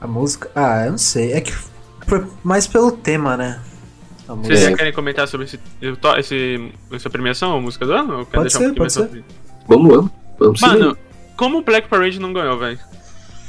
[0.00, 0.50] A música.
[0.54, 1.32] Ah, eu não sei.
[1.32, 1.52] É que
[2.06, 3.60] foi mais pelo tema, né?
[4.26, 5.60] Vocês já querem comentar sobre esse,
[6.18, 8.18] esse, essa premiação, a música do ano?
[8.20, 9.24] Ou quer Pode deixar ser, um pode ser.
[9.68, 10.10] Vamos lá.
[10.38, 10.96] Vamos Mano,
[11.36, 12.78] como o Black Parade não ganhou, velho?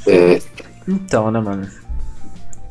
[0.06, 0.40] É,
[0.86, 1.66] Então, né, mano?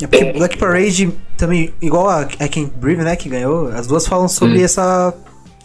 [0.06, 4.06] É porque Black Parade também, igual a, a Can't Breathe, né, que ganhou, as duas
[4.08, 4.66] falam sobre Hum.
[4.66, 5.14] essa,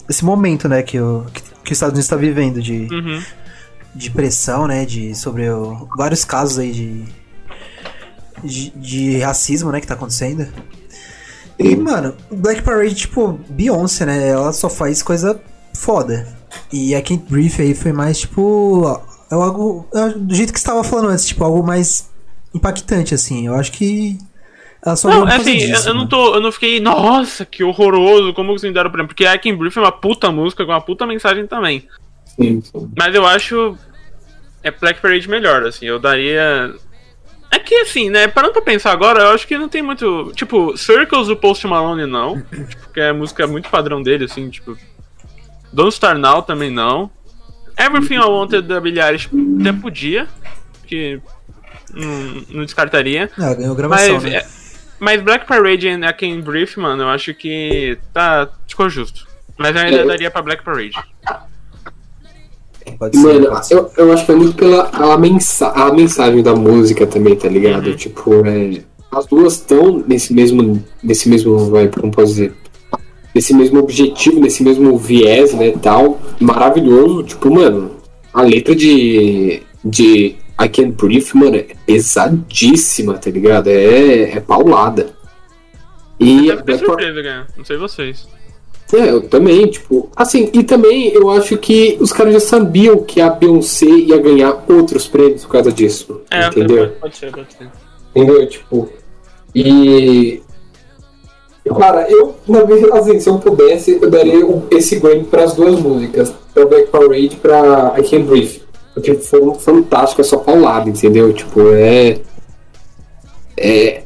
[0.09, 3.21] esse momento, né, que, o, que, que os Estados Unidos está vivendo de, Uhum.
[3.95, 7.03] de pressão, né, de, sobre o- vários casos aí de,
[8.43, 10.47] de, de racismo, né, que tá acontecendo.
[11.59, 14.29] E, mano, Black Parade, tipo, Beyoncé, né?
[14.29, 15.39] Ela só faz coisa
[15.75, 16.25] foda.
[16.73, 18.99] E a Kate Brief aí foi mais, tipo.
[19.29, 19.85] É algo.
[19.93, 22.09] é do jeito que você tava falando antes, tipo, algo mais
[22.51, 23.45] impactante, assim.
[23.45, 24.17] Eu acho que.
[24.83, 26.09] Ela só Não, assim, eu, disso, eu não mano.
[26.09, 26.35] tô.
[26.35, 29.07] Eu não fiquei, nossa, que horroroso, como vocês me deram o prêmio.
[29.07, 31.87] Porque I Can Brief é uma puta música com uma puta mensagem também.
[32.25, 32.91] Sim, sim.
[32.97, 33.77] Mas eu acho.
[34.63, 35.85] É Black Parade melhor, assim.
[35.85, 36.73] Eu daria.
[37.51, 38.27] É que assim, né?
[38.27, 40.31] Parando pra pensar agora, eu acho que não tem muito.
[40.35, 42.41] Tipo, Circles do Post Malone não.
[42.41, 44.75] Tipo, porque a música é muito padrão dele, assim, tipo.
[45.71, 47.09] Don't Star Now também não.
[47.77, 50.27] Everything I Wanted da Billie Eilish até podia.
[50.87, 51.19] Que.
[51.93, 53.29] Não, não descartaria.
[53.37, 54.35] Ah, ganhou gravação, Mas, né?
[54.37, 54.60] é-
[55.01, 58.47] mas Black Parade e Can Brief, mano, eu acho que tá.
[58.67, 59.27] ficou justo.
[59.57, 60.05] Mas eu ainda É.
[60.05, 60.91] daria pra Black Parade.
[62.99, 63.23] Pode ser.
[63.23, 63.73] Mano, pode ser.
[63.73, 67.49] eu, eu acho que é muito pela a, mensa a mensagem da música também, tá
[67.49, 67.87] ligado?
[67.87, 67.95] Uhum.
[67.95, 70.85] Tipo, é, as duas estão nesse mesmo.
[71.01, 71.57] Nesse mesmo.
[71.71, 72.53] Vai, como posso dizer?
[73.33, 75.71] Nesse mesmo objetivo, nesse mesmo viés, né?
[75.81, 76.19] Tal.
[76.39, 77.23] Maravilhoso.
[77.23, 77.91] Tipo, mano,
[78.31, 79.63] a letra de.
[79.83, 83.67] de I Can't Breathe, mano, é pesadíssima, tá ligado?
[83.67, 85.13] É, é paulada.
[86.19, 87.47] E ter Black surpresa, ganhar.
[87.57, 88.27] Não sei vocês.
[88.93, 90.09] é, eu também, tipo.
[90.15, 94.63] Assim, e também eu acho que os caras já sabiam que a Beyoncé ia ganhar
[94.69, 96.21] outros prêmios por causa disso.
[96.29, 96.91] É, entendeu?
[97.01, 97.67] Pode ser, pode ser.
[98.15, 98.47] Entendeu?
[98.47, 98.89] Tipo.
[99.55, 100.43] E.
[101.77, 104.35] Cara, eu, na verdade, assim, se eu pudesse, eu daria
[104.71, 108.61] esse Grammy para as duas músicas, pra Black Parade e pra I Can't Breathe.
[108.93, 111.33] Porque foram fantásticas, só paulada, entendeu?
[111.33, 112.19] Tipo, é.
[113.57, 114.03] É.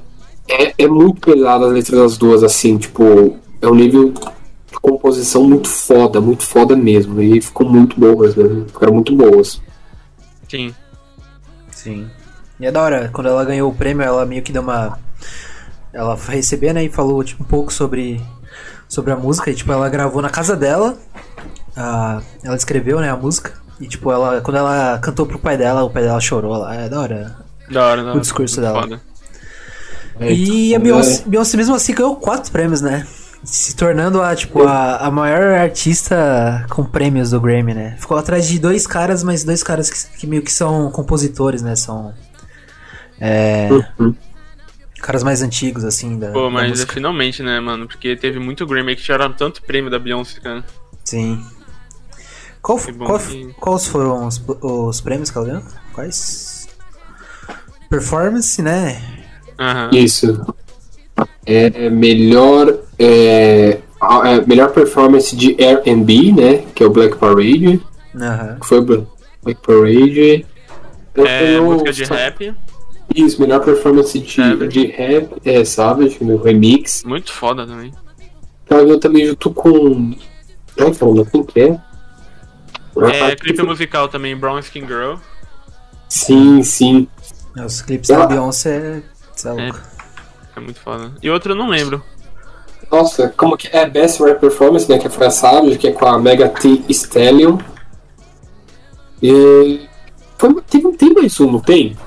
[0.47, 5.43] É, é muito pesada a letra das duas, assim, tipo, é um nível de composição
[5.43, 7.19] muito foda, muito foda mesmo.
[7.19, 8.63] E ficou muito boas, né?
[8.67, 9.59] Ficaram muito boas.
[10.47, 10.73] Sim.
[11.71, 12.07] Sim.
[12.59, 14.99] E é da hora, quando ela ganhou o prêmio, ela meio que deu uma.
[15.91, 16.83] Ela foi receber, né?
[16.83, 18.21] E falou tipo, um pouco sobre,
[18.87, 19.49] sobre a música.
[19.49, 20.95] E tipo, ela gravou na casa dela.
[21.75, 23.53] a- ela escreveu, né, a música.
[23.79, 24.41] E tipo, ela.
[24.41, 26.75] Quando ela cantou pro pai dela, o pai dela chorou lá.
[26.75, 27.35] É da hora.
[27.69, 28.17] Da hora, da hora.
[28.17, 28.81] O discurso dela.
[28.81, 29.01] Foda.
[30.19, 33.05] E a então, Beyoncé, Beyoncé mesmo assim ganhou quatro prêmios, né?
[33.43, 37.95] Se tornando a, tipo, a, a maior artista com prêmios do Grammy, né?
[37.99, 41.75] Ficou atrás de dois caras, mas dois caras que, que meio que são compositores, né?
[41.75, 42.13] São.
[43.19, 43.69] É.
[43.99, 44.15] Uhum.
[45.01, 46.31] Caras mais antigos, assim, da.
[46.31, 46.93] Pô, da mas é música.
[46.93, 47.85] finalmente, né, mano?
[47.85, 50.63] Porque teve muito Grammy que tiraram tanto prêmio da Beyoncé, cara.
[51.03, 51.45] Sim.
[52.65, 55.63] Qual, qual- que- Quais foram os, os prêmios que ela ganhou?
[55.93, 56.67] Quais?
[57.89, 59.01] Performance, né?
[59.59, 59.89] Aham.
[59.93, 60.45] Isso.
[61.45, 62.75] É melhor.
[62.97, 63.79] É,
[64.25, 66.63] é melhor performance de R&B, né?
[66.73, 67.81] Que é o Black Parade.
[68.15, 68.57] Aham.
[68.59, 70.45] Que foi Black Parade.
[71.15, 72.53] Ela É, música de rap.
[73.15, 74.67] Isso, melhor performance de, Savage.
[74.67, 75.29] de rap.
[75.45, 77.03] É, Savage, no remix.
[77.05, 77.93] Muito foda também.
[78.69, 80.15] Ela ganhou também junto com.
[80.79, 81.79] Ai, falando, quem que é?
[83.11, 85.15] É, clipe musical também, Brown Skin Girl.
[86.07, 87.07] Sim, sim.
[87.65, 89.03] Os clipes Ela- da Beyoncé.
[89.43, 89.79] É louco.
[90.55, 91.11] É muito foda.
[91.21, 92.01] E outro eu não lembro.
[92.91, 94.97] Nossa, como que é Best Rap Performance, né?
[94.99, 97.57] Que foi a Savage, que é com a Mega T Stallion.
[99.21, 99.87] E.
[100.37, 101.97] Foi, tem, tem mais um, não tem?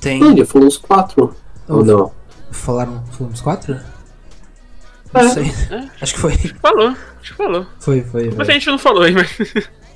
[0.00, 0.20] Tem.
[0.20, 1.34] Não, ele falou os quatro.
[1.68, 2.12] Ou não?
[2.50, 3.78] Falaram, falaram os quatro?
[5.12, 5.28] Não É.
[5.28, 5.52] sei.
[6.00, 6.36] Acho que foi.
[6.62, 6.94] Falou,
[7.28, 7.66] acho que falou.
[7.78, 8.26] Foi, foi.
[8.26, 8.54] Mas a foi.
[8.54, 9.36] gente não falou aí, mas.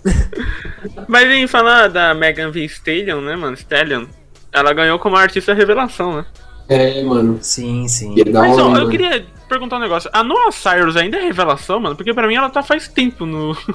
[1.08, 3.54] mas em falar da Megan Thee Stallion, né, mano?
[3.54, 4.06] Stallion.
[4.52, 6.26] Ela ganhou como artista revelação, né?
[6.68, 7.38] É, mano.
[7.40, 8.14] Sim, sim.
[8.20, 8.90] É Mas hora, ó, eu mano.
[8.90, 10.10] queria perguntar um negócio.
[10.12, 11.96] A Noah Cyrus ainda é revelação, mano?
[11.96, 13.56] Porque pra mim ela tá faz tempo no.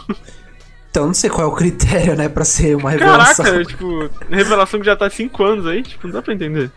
[0.89, 3.46] Então não sei qual é o critério, né, pra ser uma revelação.
[3.46, 6.72] Caraca, tipo, revelação que já tá há 5 anos aí, tipo, não dá pra entender.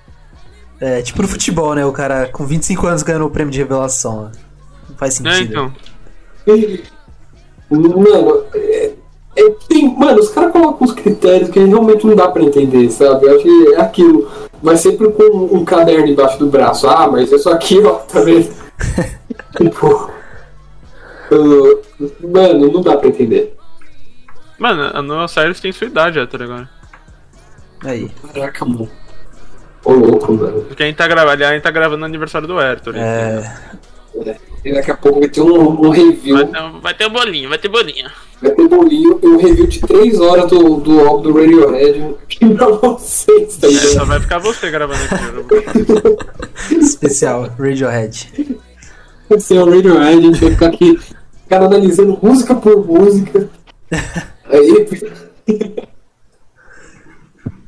[0.79, 1.87] É tipo no futebol, né?
[1.87, 4.25] O cara com 25 anos ganhando o prêmio de revelação.
[4.25, 4.33] né?
[4.91, 5.37] Não faz sentido.
[5.37, 5.73] É, então.
[7.71, 8.93] Mano, é,
[9.37, 13.27] é, tem, mano, os caras colocam uns critérios que realmente não dá pra entender, sabe?
[13.27, 14.31] Eu acho que é aquilo.
[14.63, 16.89] Vai sempre com um caderno embaixo do braço.
[16.89, 18.51] Ah, mas isso aqui, ó, tá vendo?
[19.57, 20.11] tipo.
[21.31, 21.83] uh,
[22.29, 23.57] mano, não dá pra entender.
[24.59, 26.69] Mano, a Noah Cyrus tem sua idade, Héctor, agora.
[27.85, 28.11] Aí.
[28.35, 28.91] Caraca, mano.
[29.85, 30.63] Ô louco, mano.
[30.63, 32.95] Porque a gente tá gravando, a gente tá gravando no aniversário do Héctor.
[32.97, 33.57] É.
[34.65, 36.37] E daqui a pouco vai ter um, um review.
[36.37, 38.11] Vai ter, vai ter o bolinho, vai ter bolinho.
[38.43, 42.55] Vai ter bolinho e um review de 3 horas do, do álbum do Radiohead aqui
[42.55, 46.75] pra vocês, tá É, só vai ficar você gravando aqui.
[46.75, 48.57] Especial, Radiohead.
[49.29, 50.99] Vai ser o Radiohead, a gente vai ficar aqui
[51.49, 53.49] cara, analisando música por música.
[54.51, 54.89] Aí,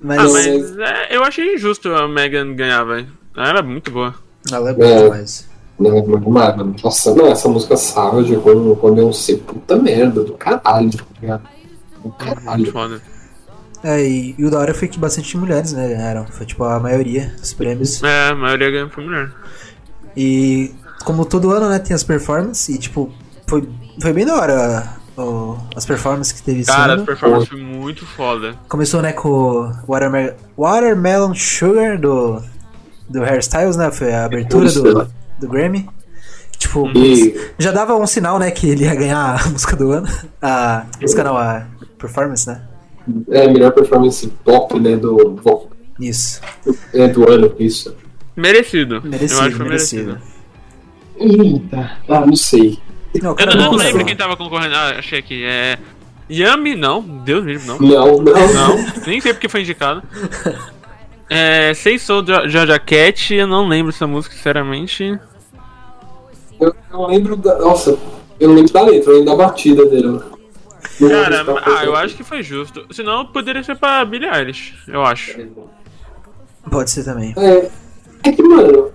[0.00, 3.06] Mas, Ah, mas é, eu achei injusto a Megan ganhar, velho.
[3.36, 4.14] Ela era muito boa.
[4.50, 5.02] Ela é boa É.
[5.04, 5.48] demais.
[5.82, 10.90] Não, mas, mano, nossa, não, essa música Savage com, com Beyoncé, puta merda, do caralho,
[10.90, 11.42] tá ligado?
[12.02, 12.72] Do caralho.
[12.72, 13.00] foda.
[13.84, 16.24] É, e, e o da hora foi que bastante mulheres, né, ganharam.
[16.26, 18.00] Foi tipo a maioria dos prêmios.
[18.02, 19.32] É, a maioria ganhou foi mulher.
[20.16, 20.72] E
[21.04, 23.12] como todo ano, né, tem as performances e tipo,
[23.46, 23.68] foi,
[24.00, 27.04] foi bem da hora o- as performances que teve Cara, a ano.
[27.04, 28.54] performance foi muito foda.
[28.68, 32.40] Começou, né, com o Waterme- Watermelon Sugar do,
[33.08, 33.90] do Hairstyles, né?
[33.90, 35.08] Foi a abertura do,
[35.42, 35.88] do Grammy.
[36.58, 40.08] Tipo, E já dava um sinal, né, que ele ia ganhar a música do ano.
[40.40, 41.66] A música não, a
[41.98, 42.62] performance, né?
[43.30, 45.40] é a melhor performance pop, né, do,
[45.98, 46.40] Isso.
[46.94, 47.94] é, do ano, isso.
[48.36, 48.94] Merecido.
[48.94, 50.18] Eu acho Merecido, que foi merecido.
[51.18, 51.42] merecido.
[51.42, 52.78] Eita, ah, não sei.
[53.20, 54.06] Não, Eu cara, não, bom, lembro só.
[54.06, 54.74] quem tava concorrendo.
[54.74, 55.44] Ah, achei aqui.
[55.44, 55.78] É.
[56.30, 57.02] Yami, não.
[57.02, 57.78] Deus me livre, não.
[57.78, 58.76] Não, não, Não,
[59.06, 60.02] nem sei porque foi indicado.
[61.34, 61.72] É.
[61.72, 65.18] Sei Sou Georgia Cat, eu não lembro essa música, sinceramente.
[66.62, 67.58] Eu, eu lembro da.
[67.58, 67.98] Nossa,
[68.38, 70.20] eu não lembro da letra, eu lembro da batida dele.
[71.00, 72.84] Não Cara, tá ah, eu acho que foi justo.
[72.92, 75.38] Senão poderia ser pra Billie Eilish, eu acho.
[76.70, 77.34] Pode ser também.
[77.36, 77.68] É,
[78.24, 78.90] é que, mano,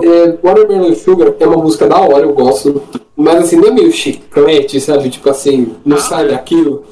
[0.00, 2.82] é, Watermelon Sugar é uma música da hora, eu gosto.
[3.16, 5.08] Mas assim, não é meio chiclete, sabe?
[5.10, 6.84] Tipo assim, não Ah, sai daquilo.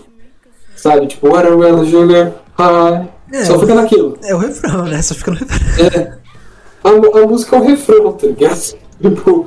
[0.74, 1.06] Sabe?
[1.06, 3.08] Tipo, Watermelon Sugar, hi.
[3.32, 4.18] É, Só fica naquilo.
[4.22, 5.02] É o refrão, né?
[5.02, 5.86] Só fica no refrão.
[5.86, 6.18] É.
[6.84, 8.56] A, a música é o refrão, tá ligado?
[9.02, 9.46] Tipo,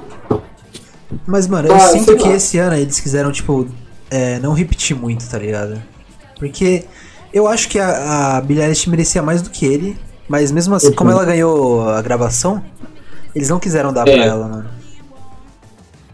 [1.26, 2.36] Mas, mano, eu Ah, sinto que lá.
[2.36, 3.67] esse ano eles quiseram, tipo,
[4.12, 5.82] é, não repetir muito, tá ligado?
[6.38, 6.86] Porque
[7.34, 10.88] eu acho que a, a Billie Eilish merecia mais do que ele, mas mesmo assim,
[10.89, 10.93] Uhum.
[10.95, 12.63] como ela ganhou a gravação,
[13.36, 14.13] eles não quiseram dar É.
[14.15, 14.69] pra ela, mano.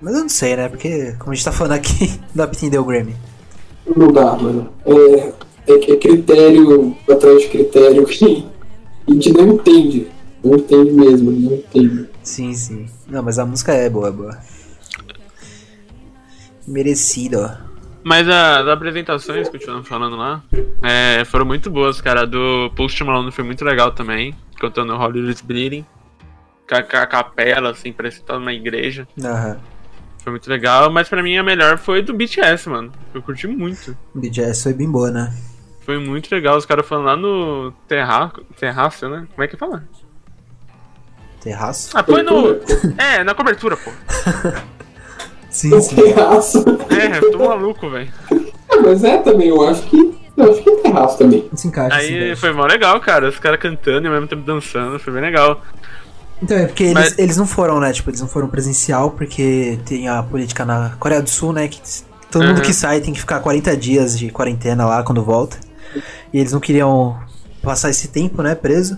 [0.02, 0.70] Mas eu não sei, né?
[0.70, 3.16] Porque, como a gente tá falando aqui, não dá pra entender o Grammy.
[3.96, 4.70] não dá, mano.
[4.86, 5.34] É,
[5.68, 8.46] é, é critério atrás de critério que
[9.08, 10.08] a gente não entende.
[10.44, 12.10] Não entende mesmo, não entende.
[12.24, 12.86] Sim, sim.
[13.08, 14.38] Não, mas a música é boa, é boa.
[16.68, 17.76] Merecido, ó.
[18.04, 20.44] Mas as apresentações, continuando falando lá,
[20.84, 22.22] é, foram muito boas, cara.
[22.22, 25.84] A do Post Malone foi muito legal também, cantando Hollywood's Bleeding.
[26.70, 29.08] Com a, com a capela, assim, parece que tá numa igreja.
[29.24, 29.58] Aham.
[30.20, 32.92] Foi muito legal, mas pra mim a melhor foi do BTS, mano.
[33.14, 33.98] Eu curti muito.
[34.14, 35.34] BTS foi bem boa, né?
[35.82, 38.32] Foi muito legal, os caras falando lá no terra...
[38.60, 39.28] terraço, né?
[39.32, 39.84] Como é que fala?
[41.42, 41.96] Terraço?
[41.96, 42.56] Ah, foi no...
[42.98, 43.92] É, na cobertura, pô.
[45.56, 45.96] Sim, sim.
[45.96, 46.66] Terraço.
[46.90, 48.12] É, eu tô maluco, velho.
[48.70, 50.16] É, mas é também, eu acho que.
[50.36, 51.50] Eu acho que é terraço também.
[51.56, 53.30] Se encaixa, Aí foi mó legal, cara.
[53.30, 55.62] Os caras cantando e ao mesmo tempo dançando, foi bem legal.
[56.44, 57.94] Então, é porque eles, Mas- eles não foram, né?
[57.94, 61.70] Tipo, eles não foram presencial porque tem a política na Coreia do Sul, né?
[61.70, 61.80] Que
[62.30, 62.64] todo mundo Uhum.
[62.64, 65.56] que sai tem que ficar 40 dias de quarentena lá quando volta.
[66.34, 67.18] E eles não queriam
[67.64, 68.54] passar esse tempo, né?
[68.56, 68.98] Preso.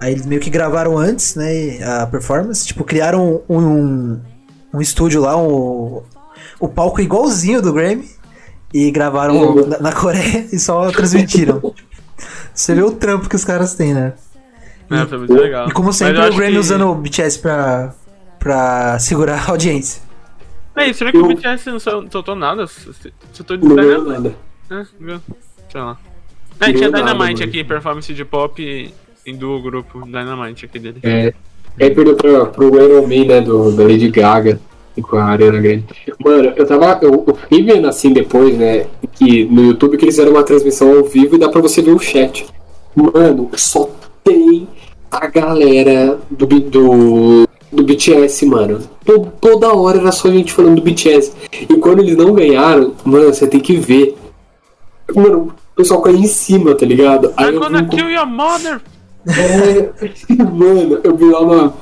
[0.00, 1.78] Aí eles meio que gravaram antes, né?
[1.84, 2.66] A performance.
[2.66, 4.20] Tipo, criaram um, um
[4.80, 6.02] estúdio lá, um,
[6.60, 8.08] o palco igualzinho do Grammy.
[8.74, 9.66] E gravaram Uhum.
[9.66, 11.74] na, na Coreia e só transmitiram.
[12.54, 14.14] Você vê o trampo que os caras têm, né?
[14.90, 15.68] É, foi muito legal.
[15.68, 17.94] E como sempre, eu o Grammy que- usando o BTS pra,
[18.38, 20.00] pra segurar a audiência.
[20.74, 22.66] É isso, será que Eu- o BTS não sol- soltou nada?
[22.66, 24.36] Soltou de Não ganhou Dynamite.
[24.70, 24.82] nada.
[24.82, 25.20] É, viu?
[25.70, 25.98] Sei lá.
[26.60, 28.94] É, tinha Não nada, Dynamite aqui, performance de pop
[29.26, 30.00] em duo grupo.
[30.06, 30.98] Dynamite aqui dele.
[31.02, 31.34] É.
[31.80, 34.60] Aí perdeu pra, pro Iron Man, né, do, da Lady Gaga,
[34.96, 35.84] e com a Ariana Grande.
[36.22, 36.98] Mano, eu tava.
[37.02, 40.96] Eu, eu fiquei vendo assim depois, né, que no YouTube que eles fizeram uma transmissão
[40.96, 42.46] ao vivo e dá pra você ver o chat.
[42.94, 43.88] Mano, só
[44.22, 44.68] tem
[45.10, 48.80] a galera do, do, do BTS, mano.
[49.04, 51.32] To- toda hora era só gente falando do BTS.
[51.68, 54.14] E quando eles não ganharam, mano, você tem que ver.
[55.14, 57.32] Mano, o pessoal caiu em cima, tá ligado?
[57.38, 58.80] I'm eu gonna vi um- kill your mother!
[59.26, 59.92] É,
[60.44, 61.74] mano, eu vi lá uma,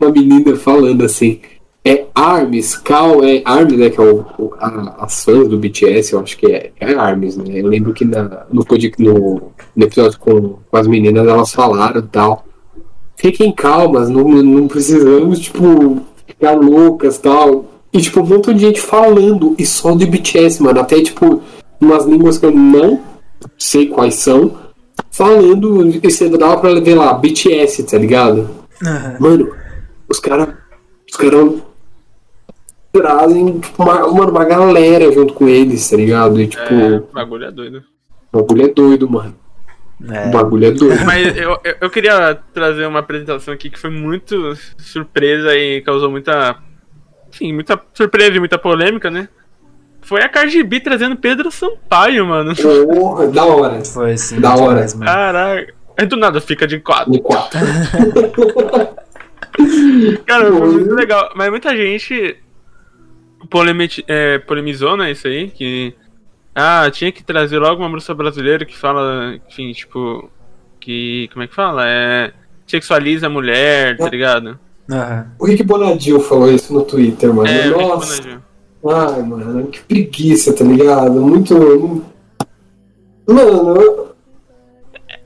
[0.00, 1.40] uma menina falando assim.
[1.86, 3.90] É Arms, Cal, é Arms, né?
[3.90, 7.36] Que é o, o- a- as fãs do BTS, eu acho que é, é Arms,
[7.36, 7.60] né?
[7.60, 8.64] Eu lembro que na, no,
[8.98, 9.42] no,
[9.76, 12.46] no episódio com, com as meninas elas falaram tal.
[13.16, 17.66] Fiquem calmas, não, não precisamos, tipo, ficar loucas tal.
[17.92, 20.80] E, tipo, um monte de gente falando e só do BTS, mano.
[20.80, 21.42] Até, tipo,
[21.78, 22.98] umas línguas que eu não
[23.58, 24.52] sei quais são
[25.16, 28.50] falando, você dava pra ver lá, BTS, tá ligado?
[28.84, 29.16] Aham.
[29.20, 29.54] Mano,
[30.08, 30.48] os caras.
[31.08, 31.52] Os caras
[32.92, 36.40] trazem tipo, uma, mano, uma galera junto com eles, tá ligado?
[36.40, 37.82] E tipo, É, o bagulho é doido.
[38.32, 39.34] o bagulho é doido, mano.
[40.10, 40.26] É.
[40.28, 41.04] O bagulho é doido.
[41.04, 46.10] Mas eu, eu, eu queria trazer uma apresentação aqui que foi muito surpresa e causou
[46.10, 46.56] muita.
[47.28, 49.28] Enfim, muita surpresa e muita polêmica, né?
[50.04, 52.54] Foi a Cardi B trazendo Pedro Sampaio, mano.
[52.54, 53.84] Porra, da hora.
[53.84, 54.38] Foi sim.
[54.40, 54.74] Da hora.
[54.74, 55.06] demais, mano.
[55.06, 55.74] Caraca.
[55.96, 57.10] Aí do nada fica de quatro.
[57.12, 57.58] De quatro.
[60.26, 61.30] Cara, foi muito legal.
[61.34, 62.36] Mas muita gente
[63.48, 65.94] polemiti- é, polemizou, né, isso aí, que...
[66.54, 70.30] Ah, tinha que trazer logo uma música brasileira que fala, enfim, tipo...
[70.80, 71.28] Que...
[71.32, 71.84] Como é que fala?
[71.86, 72.32] É...
[72.66, 74.58] Sexualiza a mulher, tá ligado?
[74.90, 75.26] Aham.
[75.38, 77.48] O Rick Bonadil falou isso no Twitter, mano.
[77.48, 78.42] É, o Rick Nossa.
[78.86, 81.12] Ai, mano, que preguiça, tá ligado?
[81.20, 82.04] Muito.
[83.26, 84.08] Mano,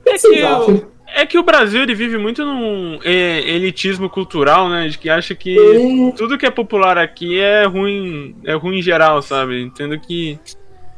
[0.06, 4.88] É que, é que o Brasil ele vive muito num é, elitismo cultural, né?
[4.88, 6.12] De que acha que É.
[6.16, 9.60] tudo que é popular aqui é ruim, é ruim em geral, sabe?
[9.62, 10.38] Entendo que,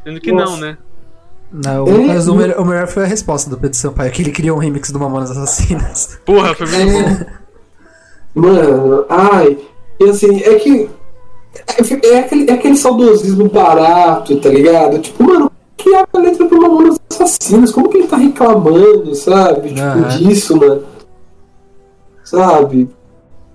[0.03, 0.61] entendo que não, Nossa.
[0.61, 0.79] né?
[1.53, 4.31] Não, É, mas o melhor, o melhor foi a resposta do Pedro Sampaio, que ele
[4.31, 6.21] criou um remix do Mamonas Assassinas.
[6.25, 7.09] Porra, foi muito bom.
[7.09, 7.41] É.
[8.35, 9.59] Mano, ai.
[9.99, 10.89] E assim, é que.
[11.55, 14.99] É, é aquele, é aquele saudosismo barato, tá ligado?
[14.99, 19.71] Tipo, mano, criar a letra pro Mamonas Assassinas, como que ele tá reclamando, sabe?
[19.71, 20.09] Tipo, Aham.
[20.09, 20.83] disso, mano.
[22.25, 22.89] Sabe?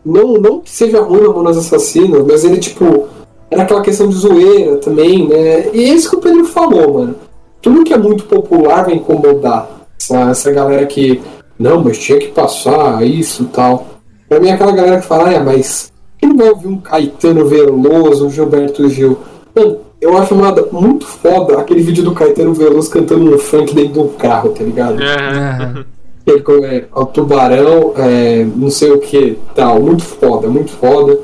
[0.05, 3.07] Não, não que seja ruim Mamonas Assassinas, mas ele, tipo,
[3.49, 5.69] era aquela questão de zoeira também, né?
[5.73, 7.15] E é isso que o Pedro falou, mano.
[7.61, 9.69] Tudo que é muito popular vai incomodar.
[9.99, 11.21] Essa, essa galera que,
[11.57, 13.87] não, mas tinha que passar isso e tal.
[14.27, 15.91] Pra mim é aquela galera que fala, é, mas
[16.25, 19.17] quem vai ouvir um Caetano Veloso, um Gilberto Gil?
[19.55, 23.93] Mano, eu acho uma, muito foda aquele vídeo do Caetano Veloso cantando um funk dentro
[23.93, 25.01] de um carro, tá ligado?
[25.01, 25.85] É.
[26.25, 31.19] Ele com é, o tubarão, é, não sei o que, tal, muito foda, muito foda.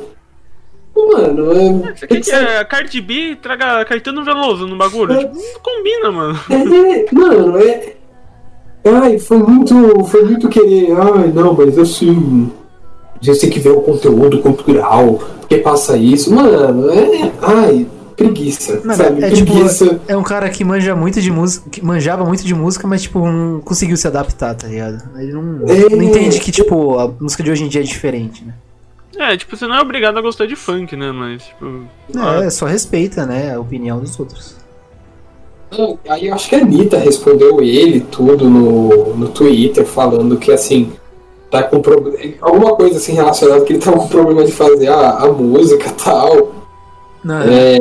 [0.95, 1.95] Mano, é.
[1.95, 5.17] Você quer que a Cardi B traga Caetano Veloso no bagulho?
[5.17, 6.39] Tipo, não combina, mano.
[6.51, 7.95] É, mano, é.
[8.85, 10.03] Ai, foi muito.
[10.05, 10.91] Foi muito querer.
[10.91, 12.51] Ai, não, mas assim.
[13.21, 16.33] A gente tem que ver o conteúdo cultural, porque passa isso.
[16.33, 17.31] Mano, é.
[17.41, 18.81] Ai, preguiça.
[18.83, 19.23] Mano, sabe?
[19.23, 20.01] é tipo, preguiça.
[20.07, 23.19] é um cara que manja muito de música, que manjava muito de música, mas tipo,
[23.25, 25.03] não conseguiu se adaptar, tá ligado?
[25.17, 25.89] Ele não, É.
[25.95, 28.53] não entende que, tipo, a música de hoje em dia é diferente, né?
[29.17, 31.11] É, tipo, você não é obrigado a gostar de funk, né?
[31.11, 31.83] Mas, tipo.
[32.15, 34.55] ah, É, só respeita, né, a opinião dos outros.
[35.77, 40.51] Não, Aí eu acho que a Anitta respondeu ele tudo no, no Twitter, falando que
[40.51, 40.91] assim.
[41.51, 42.17] Tá com problema.
[42.39, 45.93] Alguma coisa assim relacionada que ele tá com problema de fazer a, a música e
[45.93, 46.51] tal.
[47.23, 47.77] Não, É,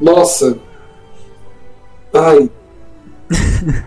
[0.00, 0.56] Nossa.
[2.14, 2.48] Ai.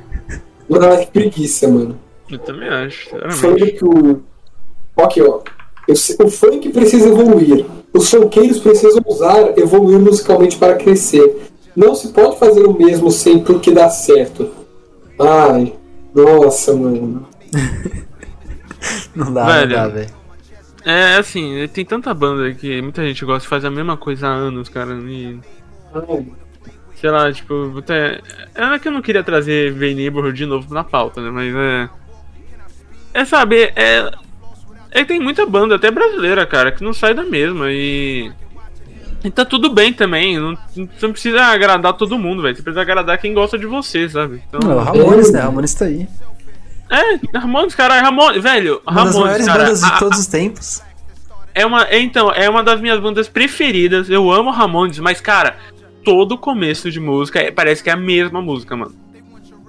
[0.81, 1.97] Ai, que preguiça, mano.
[2.29, 3.71] eu também acho, sinceramente.
[3.73, 4.21] Que o.
[4.97, 5.39] Aqui, ó.
[5.87, 7.65] O funk precisa evoluir.
[7.93, 11.49] Os funkeiros precisam usar, evoluir musicalmente para crescer.
[11.75, 14.49] Não se pode fazer o mesmo sempre que dá certo.
[15.19, 15.73] Ai.
[16.13, 17.27] Nossa, mano.
[19.25, 19.69] não dá, Velho.
[19.69, 20.25] não dá, velho.
[20.85, 24.31] É, assim, tem tanta banda que muita gente gosta de fazer a mesma coisa há
[24.31, 24.93] anos, cara.
[24.93, 25.39] E,
[27.01, 28.21] sei lá, tipo, até.
[28.53, 31.31] É que eu não queria trazer V Neighborhood de novo na pauta, né?
[31.31, 31.89] Mas é.
[33.15, 34.11] É saber, é.
[34.91, 38.31] É que tem muita banda, até brasileira, cara, que não sai da mesma e.
[39.23, 40.39] E tá tudo bem também.
[40.39, 42.55] Não, você não precisa agradar todo mundo, velho.
[42.55, 44.43] Você precisa agradar quem gosta de você, sabe?
[44.47, 44.59] Então.
[44.59, 45.39] Não, o Ramones, né?
[45.39, 46.07] Ramones tá aí.
[46.89, 50.27] É, Ramones, caralho, Ramones, velho, Uma das Ramones, maiores cara, bandas de a- todos os
[50.27, 50.81] tempos.
[51.53, 54.09] É uma, é, então, é uma das minhas bandas preferidas.
[54.09, 55.55] Eu amo Ramones, mas cara,
[56.03, 58.93] todo começo de música é- parece que é a mesma música, mano.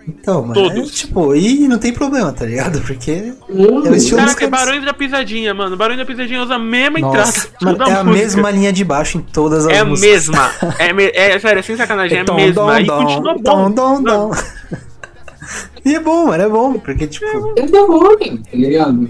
[0.08, 0.88] Então, mano, Todos.
[0.88, 2.80] é, tipo, e não tem problema, tá ligado?
[2.80, 4.48] Porque Hum, é o estilo Caraca, é.
[4.48, 5.76] Barões da Pisadinha, mano.
[5.76, 7.76] Barões da Pisadinha usa a mesma Nossa, entrada.
[7.76, 8.22] mano, é a música.
[8.24, 10.28] mesma linha de baixo em todas as É a músicas.
[10.28, 10.50] mesma.
[10.78, 12.52] É, me- é sério, é sem sacanagem, é, a tom, mesma.
[12.54, 13.42] dom, e dom, continua bom.
[13.42, 14.30] tom, dom, dom.
[15.84, 19.08] E é bom, mano, é bom, porque, tipo, É hora, tá ligado?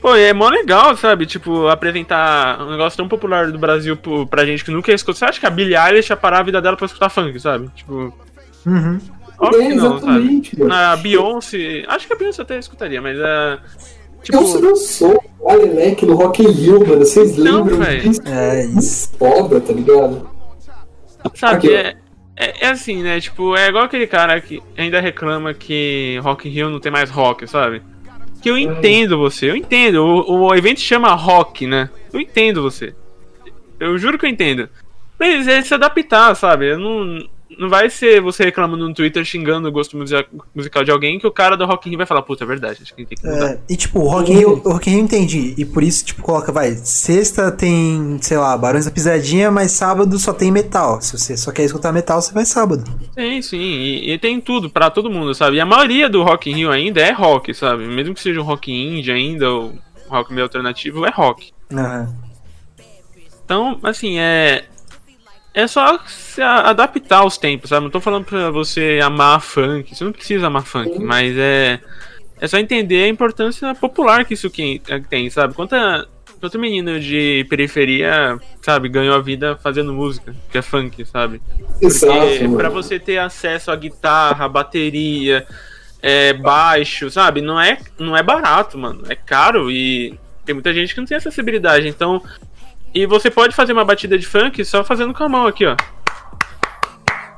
[0.00, 1.24] Pô, é mó legal, sabe?
[1.24, 5.18] Tipo, apresentar um negócio tão popular do Brasil pro- pra gente que nunca escuta.
[5.18, 7.70] Você acha que a Billie Eilish ia parar a vida dela pra escutar funk, sabe?
[7.74, 8.12] Tipo,
[8.66, 8.98] uhum.
[9.38, 9.96] óbvio É, que não, sabe?
[10.02, 10.74] exatamente, mano.
[10.74, 11.84] A Beyoncé.
[11.88, 13.58] Acho que a Beyoncé até escutaria, mas é.
[14.22, 14.38] Tipo.
[14.38, 16.98] Eu se lançou o Alelec no Rock in Rio, mano.
[17.04, 18.02] Vocês Não, lembram velho.
[18.02, 18.20] disso?
[18.26, 19.10] É isso.
[19.18, 20.28] Foda, tá ligado?
[21.34, 21.72] Sabe, Aqui, ó.
[21.72, 21.96] é,
[22.36, 23.20] é, é assim, né?
[23.20, 27.10] Tipo, é igual aquele cara que ainda reclama que Rock in Rio não tem mais
[27.10, 27.82] rock, sabe?
[28.42, 30.04] Que eu entendo você, eu entendo.
[30.04, 31.88] O, o evento chama rock, né?
[32.12, 32.94] Eu entendo você.
[33.78, 34.68] Eu juro que eu entendo.
[35.18, 36.72] Mas é se adaptar, sabe?
[36.72, 37.26] Eu não,
[37.58, 41.32] não vai ser você reclamando no Twitter xingando o gosto musical de alguém que o
[41.32, 43.52] cara do Rock in Rio vai falar, puta, é verdade, acho que tem que mudar.
[43.52, 45.54] É, e tipo, o Rock in Rio, o Rock in Rio entendi.
[45.56, 50.18] E por isso, tipo, coloca, vai, sexta tem, sei lá, Barões da Pisadinha, mas sábado
[50.18, 51.00] só tem metal.
[51.00, 52.84] Se você só quer escutar metal, você vai sábado.
[53.14, 55.56] Sim, sim, e, e tem tudo pra todo mundo, sabe?
[55.56, 57.86] E a maioria do Rock in Rio ainda é rock, sabe?
[57.86, 61.52] Mesmo que seja um rock indie ainda, ou um rock meio alternativo, é rock.
[61.72, 62.24] Aham.
[63.44, 64.64] Então, assim, é.
[65.54, 67.84] É só se adaptar aos tempos, sabe?
[67.84, 71.78] Não tô falando pra você amar funk, você não precisa amar funk, mas é.
[72.40, 74.50] É só entender a importância popular que isso
[74.88, 75.54] é, tem, sabe?
[75.54, 76.08] Quanta,
[76.40, 81.40] quanto menino de periferia, sabe, ganhou a vida fazendo música, que é funk, sabe?
[81.80, 85.46] Porque pra você ter acesso à guitarra, bateria,
[86.02, 87.40] é, baixo, sabe?
[87.40, 89.04] Não é, não é barato, mano.
[89.08, 91.86] É caro e tem muita gente que não tem acessibilidade.
[91.88, 92.20] Então.
[92.94, 95.76] E você pode fazer uma batida de funk só fazendo com a mão aqui, ó.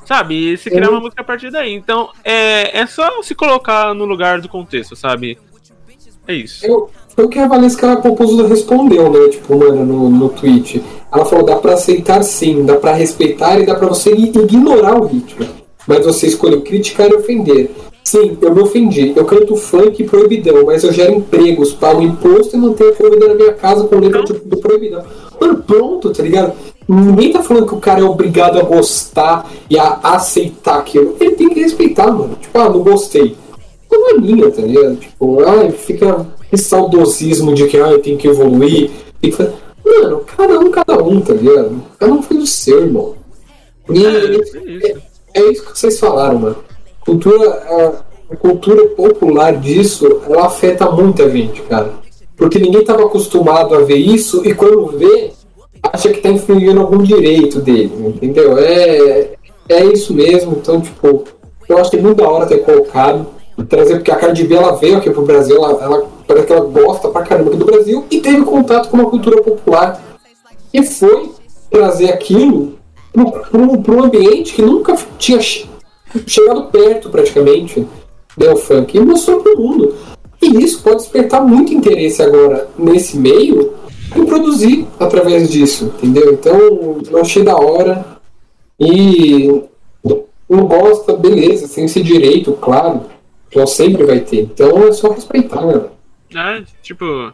[0.04, 0.52] Sabe?
[0.52, 1.72] E se criar uma música a partir daí.
[1.72, 5.38] Então, é, é só se colocar no lugar do contexto, sabe?
[6.28, 6.66] É isso.
[6.66, 9.28] Eu, foi o que a Valesca Popozuda respondeu, né?
[9.30, 10.82] Tipo, mano, no, no tweet.
[11.12, 15.06] Ela falou: dá pra aceitar sim, dá pra respeitar e dá pra você ignorar o
[15.06, 15.46] ritmo.
[15.86, 17.70] Mas você escolheu criticar e ofender.
[18.06, 19.12] Sim, eu me ofendi.
[19.16, 23.34] Eu canto funk proibidão, mas eu gero empregos, pago imposto e mantenho a comida na
[23.34, 25.04] minha casa com letra do, do proibidão.
[25.40, 26.52] Mano, pronto, tá ligado?
[26.88, 31.16] Ninguém tá falando que o cara é obrigado a gostar e a aceitar aquilo.
[31.18, 32.36] Ele tem que respeitar, mano.
[32.40, 33.36] Tipo, ah, não gostei
[33.90, 34.96] não é minha, tá ligado?
[34.96, 38.90] Tipo, ai, fica esse saudosismo de que que evoluir.
[39.20, 39.52] Tem que fazer...
[39.84, 41.82] Mano, cada um, cada um, tá ligado?
[41.98, 43.14] Cada um fez o seu, irmão.
[43.90, 44.96] E É, é, é
[45.34, 46.56] é isso que vocês falaram, mano.
[47.06, 51.92] Cultura, a, cultura popular disso, ela afeta muita gente, cara.
[52.36, 55.30] Porque ninguém tava acostumado a ver isso e quando vê,
[55.80, 58.58] acha que tá infringindo algum direito dele, entendeu?
[58.58, 59.34] É,
[59.68, 61.24] é isso mesmo, então, tipo,
[61.68, 63.26] eu acho que é muito da hora ter colocado,
[63.68, 66.64] trazer, porque a Cardi B ela veio aqui pro Brasil, ela, ela parece que ela
[66.64, 70.02] gosta pra caramba do Brasil e teve contato com uma cultura popular.
[70.74, 71.30] E foi
[71.70, 72.74] trazer aquilo
[73.12, 75.38] para um ambiente que nunca tinha
[76.26, 77.86] chegado perto, praticamente,
[78.36, 79.94] né, o funk, e mostrou pro mundo.
[80.42, 83.74] E isso pode despertar muito interesse agora nesse meio
[84.14, 86.32] em produzir através disso, entendeu?
[86.32, 88.16] Então, eu achei da hora.
[88.78, 89.64] E
[90.48, 93.06] não gosta, beleza, tem esse direito, claro.
[93.48, 94.42] Então sempre vai ter.
[94.42, 95.88] Então é só respeitar, né?
[96.34, 97.32] É, tipo.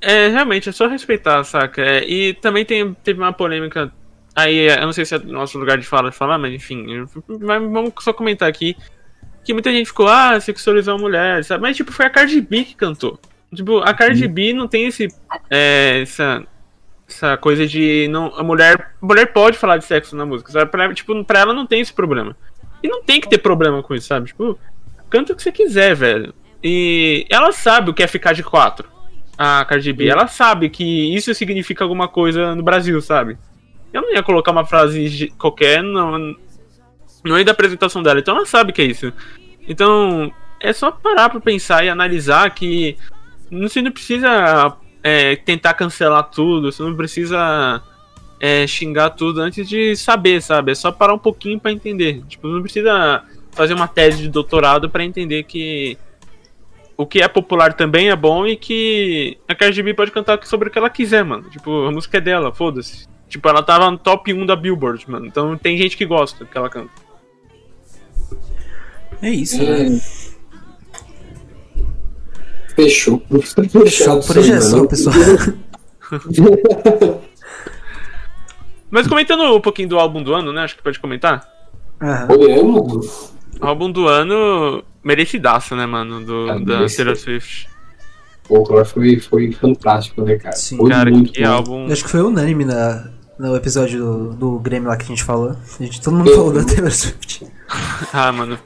[0.00, 1.80] É, realmente, é só respeitar, saca?
[1.80, 3.92] É, e também tem, teve uma polêmica.
[4.34, 6.86] Aí, eu não sei se é nosso lugar de fala de falar, mas enfim.
[7.28, 8.76] Mas vamos só comentar aqui.
[9.44, 11.62] Que muita gente ficou, ah, sexualizar uma mulher, sabe?
[11.62, 13.18] Mas, tipo, foi a Cardi B que cantou.
[13.54, 15.08] Tipo, a Cardi B não tem esse.
[15.50, 16.46] é, essa.
[17.08, 18.08] Essa coisa de.
[18.08, 18.94] Não, a mulher.
[19.02, 20.70] A mulher pode falar de sexo na música, sabe?
[20.70, 22.34] Pra, tipo, pra ela não tem esse problema.
[22.82, 24.28] E não tem que ter problema com isso, sabe?
[24.28, 24.58] Tipo,
[25.10, 26.32] canta o que você quiser, velho.
[26.64, 28.88] E ela sabe o que é ficar de quatro.
[29.36, 33.36] A Cardi B, ela sabe que isso significa alguma coisa no Brasil, sabe?
[33.92, 38.46] Eu não ia colocar uma frase qualquer no, no meio da apresentação dela, então ela
[38.46, 39.12] sabe que é isso.
[39.68, 42.96] Então, é só parar pra pensar e analisar que
[43.50, 47.82] você não precisa é, tentar cancelar tudo, você não precisa
[48.40, 50.72] é, xingar tudo antes de saber, sabe?
[50.72, 52.22] É só parar um pouquinho pra entender.
[52.28, 53.22] Tipo, não precisa
[53.52, 55.98] fazer uma tese de doutorado pra entender que
[56.96, 60.68] o que é popular também é bom e que a Cardi B pode cantar sobre
[60.68, 61.48] o que ela quiser, mano.
[61.50, 63.06] Tipo, a música é dela, foda-se.
[63.32, 65.24] Tipo, ela tava no top 1 da Billboard, mano.
[65.24, 66.90] Então tem gente que gosta que ela canta.
[69.22, 69.98] É isso, né?
[72.76, 73.22] Fechou.
[73.70, 75.14] Fechado por hoje é só, pessoal.
[78.90, 80.64] Mas comentando um pouquinho do álbum do ano, né?
[80.64, 81.42] Acho que pode comentar.
[82.28, 83.32] Podemos?
[83.58, 86.22] O álbum do ano merecidaço, né, mano?
[86.22, 86.86] Do, Ah, da.
[86.86, 87.66] Taylor Swift.
[88.46, 90.54] Pô, claro, foi, foi fantástico, né, cara?
[90.54, 91.48] Sim, foi Cara, muito que bom.
[91.48, 91.86] álbum.
[91.86, 95.24] Eu acho que foi unânime na, no episódio do, do Grêmio lá que a gente
[95.24, 95.50] falou.
[95.78, 97.46] A gente, todo mundo falou da Taylor Swift.
[98.12, 98.58] Ah, mano.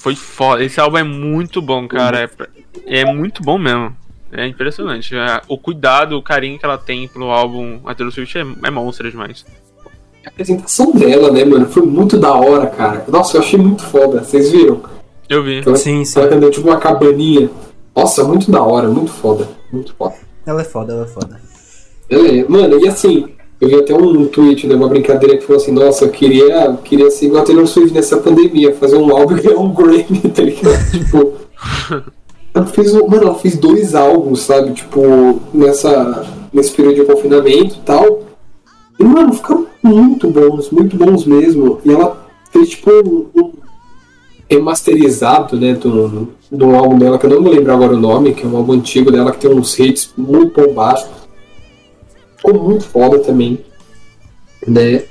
[0.00, 0.64] Foi foda.
[0.64, 2.20] Esse álbum é muito bom, cara.
[2.20, 2.48] É, pra-
[2.86, 3.94] é muito bom mesmo.
[4.32, 5.14] É impressionante.
[5.16, 8.70] É, o cuidado, o carinho que ela tem pro álbum, a Taylor Swift é, é
[8.70, 9.44] monstra demais.
[10.26, 11.66] A apresentação dela, né, mano?
[11.68, 13.04] Foi muito da hora, cara.
[13.08, 14.24] Nossa, eu achei muito foda.
[14.24, 14.82] Vocês viram?
[15.28, 15.62] Eu vi.
[15.64, 16.18] Ela, Sim, sim.
[16.20, 17.48] ela tipo uma cabaninha.
[17.94, 19.48] Nossa, muito da hora, muito foda.
[19.72, 20.16] Muito foda.
[20.44, 21.40] Ela é foda, ela é foda.
[22.10, 23.28] Ela é- Mano, e assim,
[23.60, 27.10] eu vi até um tweet, né, uma brincadeira que falou assim, nossa, eu queria, queria
[27.10, 30.42] ser igual a Taylor Swift nessa pandemia, fazer um álbum e ganhar um Grammy, tá
[30.42, 30.90] ligado?
[30.92, 31.32] tipo,
[32.54, 37.80] ela fez, mano, ela fez dois álbuns, sabe, tipo, nessa, nesse período de confinamento e
[37.84, 38.22] tal,
[38.98, 43.52] e, mano, ficaram muito bons, muito bons mesmo, e ela fez, tipo, um, um
[44.48, 48.44] remasterizado, né, do, do álbum dela, que eu não me lembro agora o nome, que
[48.44, 51.27] é um álbum antigo dela, que tem uns hits muito bombásticos,
[52.38, 53.64] ficou muito foda também,
[54.66, 55.04] né?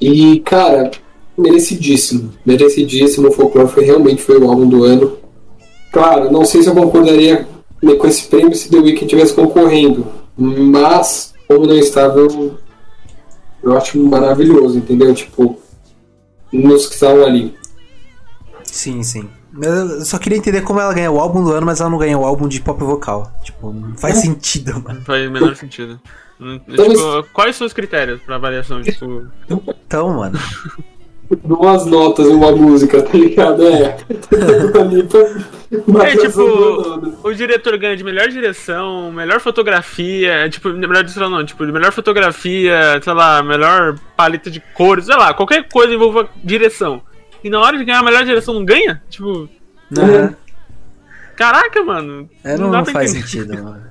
[0.00, 0.90] E, cara,
[1.36, 3.28] merecidíssimo, merecidíssimo.
[3.28, 5.18] O Folklore foi, realmente foi o álbum do ano.
[5.92, 7.46] Claro, não sei se eu concordaria
[7.82, 10.06] né, com esse prêmio se The Weeknd estivesse concorrendo,
[10.36, 12.58] mas, como não estava, eu,
[13.62, 15.14] eu acho maravilhoso, entendeu?
[15.14, 15.58] Tipo,
[16.52, 17.54] nos que estavam ali.
[18.64, 19.28] Sim, sim.
[19.62, 22.18] Eu só queria entender como ela ganha o álbum do ano, mas ela não ganha
[22.18, 23.32] o álbum de pop vocal.
[23.44, 24.98] Tipo, não faz sentido, mano.
[24.98, 26.00] Não faz o menor sentido.
[26.68, 28.82] Então, tipo, quais são os critérios pra avaliação?
[28.82, 29.26] Tipo,
[29.86, 30.38] Então, mano.
[31.42, 33.66] Duas notas uma música, tá ligado?
[33.66, 33.96] É.
[36.04, 36.40] É, tipo,
[37.24, 41.90] o diretor ganha de melhor direção, melhor fotografia, tipo, melhor direção não, tipo, de melhor
[41.90, 47.02] fotografia, sei lá, melhor paleta de cores, sei lá, qualquer coisa envolva direção.
[47.42, 49.02] E na hora de ganhar a melhor direção não ganha?
[49.10, 49.48] Tipo,
[49.98, 50.34] Aham.
[51.34, 52.28] caraca, mano.
[52.44, 53.26] É, não, dá não pra faz entender.
[53.26, 53.82] sentido, mano.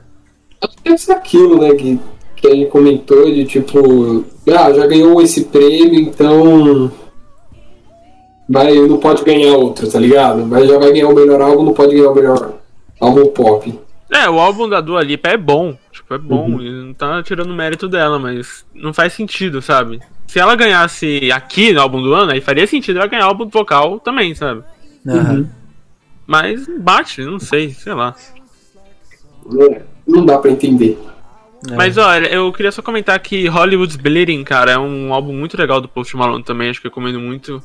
[0.62, 2.00] Acho que ser aquilo, né, que,
[2.44, 6.92] que a gente comentou de tipo, ah, já ganhou esse prêmio, então.
[8.50, 10.46] Vai, não pode ganhar outro, tá ligado?
[10.46, 12.56] Mas já vai ganhar o melhor álbum, não pode ganhar o melhor
[13.00, 13.80] álbum pop.
[14.12, 17.54] É, o álbum da Dua Lipa é bom, tipo, é bom, e não tá tirando
[17.54, 20.02] mérito dela, mas não faz sentido, sabe?
[20.28, 24.02] Se ela ganhasse aqui no álbum do ano, aí faria sentido ela ganhar álbum vocal
[24.02, 24.64] também, sabe?
[25.08, 25.50] Aham.
[26.28, 28.14] Mas bate, não sei, sei lá.
[29.46, 31.00] Não, não dá pra entender.
[31.72, 31.76] É.
[31.76, 35.80] Mas olha, eu queria só comentar que Hollywood's Bleeding, cara, é um álbum muito legal
[35.80, 37.62] do Post Malone também, acho que eu recomendo muito.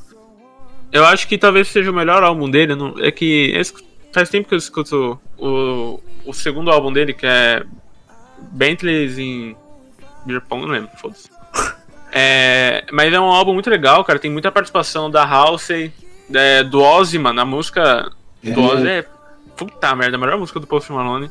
[0.91, 3.73] Eu acho que talvez seja o melhor álbum dele, não- é que esse-
[4.13, 7.63] faz tempo que eu escuto o, o segundo álbum dele, que é
[8.51, 9.55] Bentleys em
[10.25, 11.29] Beer Pong, não lembro, foda-se.
[12.11, 15.93] É, mas é um álbum muito legal, cara, tem muita participação da Halsey,
[16.33, 18.09] é, do Ozzy, mano, a música
[18.41, 18.63] do É.
[18.63, 19.05] Ozzy é,
[19.55, 21.29] puta merda, a melhor música do Post Malone.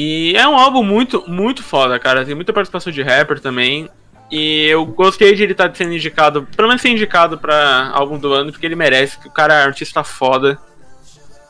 [0.00, 2.24] E é um álbum muito, muito foda, cara.
[2.24, 3.90] Tem muita participação de rapper também.
[4.30, 8.32] E eu gostei de ele estar sendo indicado, pelo menos ser indicado pra álbum do
[8.32, 10.56] ano, porque ele merece, que o cara é artista foda.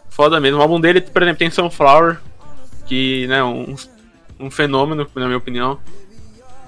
[0.09, 0.61] Foda mesmo.
[0.61, 2.21] O álbum dele, por exemplo, tem Sunflower,
[2.87, 3.77] que, né, um,
[4.41, 5.79] um fenômeno, na minha opinião.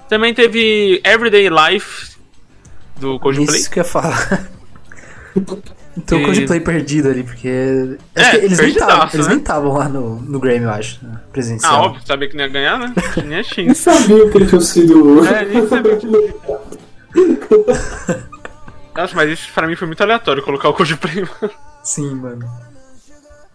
[0.07, 2.15] Também teve Everyday Life,
[2.97, 3.59] do Coldplay.
[3.59, 4.51] Isso que eu ia falar.
[5.97, 7.97] Então o E- Coldplay perdido ali, porque.
[8.15, 9.09] É, Acho que eles nem estavam.
[9.13, 9.33] Eles né?
[9.33, 11.05] nem estavam lá no, no Grammy, eu acho.
[11.05, 11.73] né, Presencial.
[11.73, 12.93] Ah, óbvio, sabia que não ia ganhar, né?
[13.17, 13.77] Nem é Nem X.
[13.77, 15.25] sabia que ele tinha sido.
[15.25, 16.07] É, nem sabia que
[18.95, 21.53] Nossa, mas isso pra mim foi muito aleatório colocar o Coldplay, mano.
[21.83, 22.45] Sim, mano.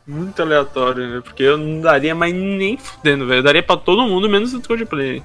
[0.06, 1.20] Muito aleatório, né?
[1.22, 3.40] Porque eu não daria mais nem fudendo, velho.
[3.40, 5.22] Eu daria pra todo mundo, menos o Coldplay.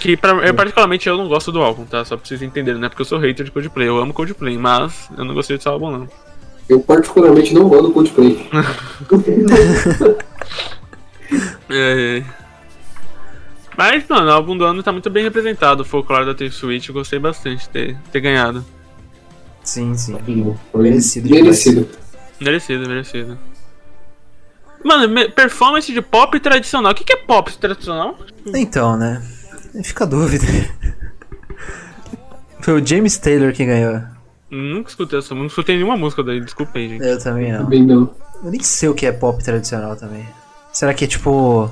[0.00, 2.04] Que pra, eu, particularmente eu não gosto do álbum, tá?
[2.04, 2.88] Só pra vocês entenderem, né?
[2.88, 3.86] Porque eu sou hater de Coldplay.
[3.86, 6.08] Eu amo Coldplay, mas eu não gostei desse álbum, não.
[6.68, 8.48] Eu particularmente não gosto do Coldplay.
[11.72, 12.24] É, é.
[13.76, 15.82] Mas, mano, o álbum do ano tá muito bem representado.
[15.82, 18.64] O folclore da T-Switch, eu gostei bastante de ter, ter ganhado.
[19.62, 20.18] Sim, sim.
[20.72, 21.30] Foi Merecido.
[21.30, 21.88] Merecido.
[22.40, 23.38] Merecido, merecido.
[24.84, 26.90] Mano, performance de pop tradicional.
[26.90, 28.18] O que, que é pop tradicional?
[28.46, 29.22] Então, né?
[29.84, 30.44] Fica a dúvida.
[32.60, 34.00] Foi o James Taylor que ganhou.
[34.50, 37.04] Nunca escutei essa música, não escutei nenhuma música daí, desculpa aí, gente.
[37.04, 37.64] Eu também não.
[37.64, 38.10] Também não.
[38.44, 40.26] Eu nem sei o que é pop tradicional também.
[40.72, 41.70] Será que é tipo.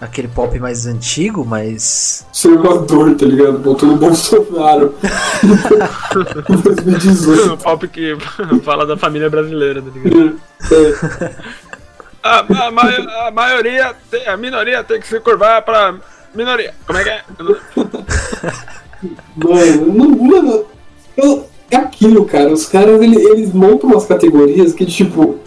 [0.00, 2.26] Aquele pop mais antigo, mas.
[2.28, 3.58] Conservador, tá ligado?
[3.60, 4.94] Botou no Bolsonaro.
[5.42, 7.44] 2018.
[7.54, 8.16] O pop que
[8.64, 10.40] fala da família brasileira, tá ligado?
[10.70, 11.34] É.
[12.22, 15.94] A, a, mai- a maioria, tem- a minoria tem que se curvar pra
[16.34, 16.74] minoria.
[16.86, 17.22] Como é que é?
[19.36, 20.64] Mano, não, mano,
[21.16, 22.52] eu- é aquilo, cara.
[22.52, 25.38] Os caras ele- eles montam umas categorias que, tipo.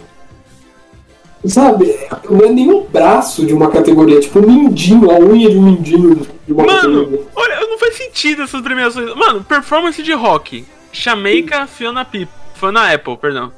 [1.46, 1.96] Sabe,
[2.28, 5.56] não é nem um braço de uma categoria, é tipo um mindinho, a unha de
[5.56, 7.26] um mindinho de uma Mano, categoria.
[7.36, 9.14] olha, não faz sentido essas premiações.
[9.14, 10.66] Mano, performance de rock.
[10.92, 12.28] Jamaica, Fiona Pip.
[12.54, 13.52] Fiona Apple, perdão.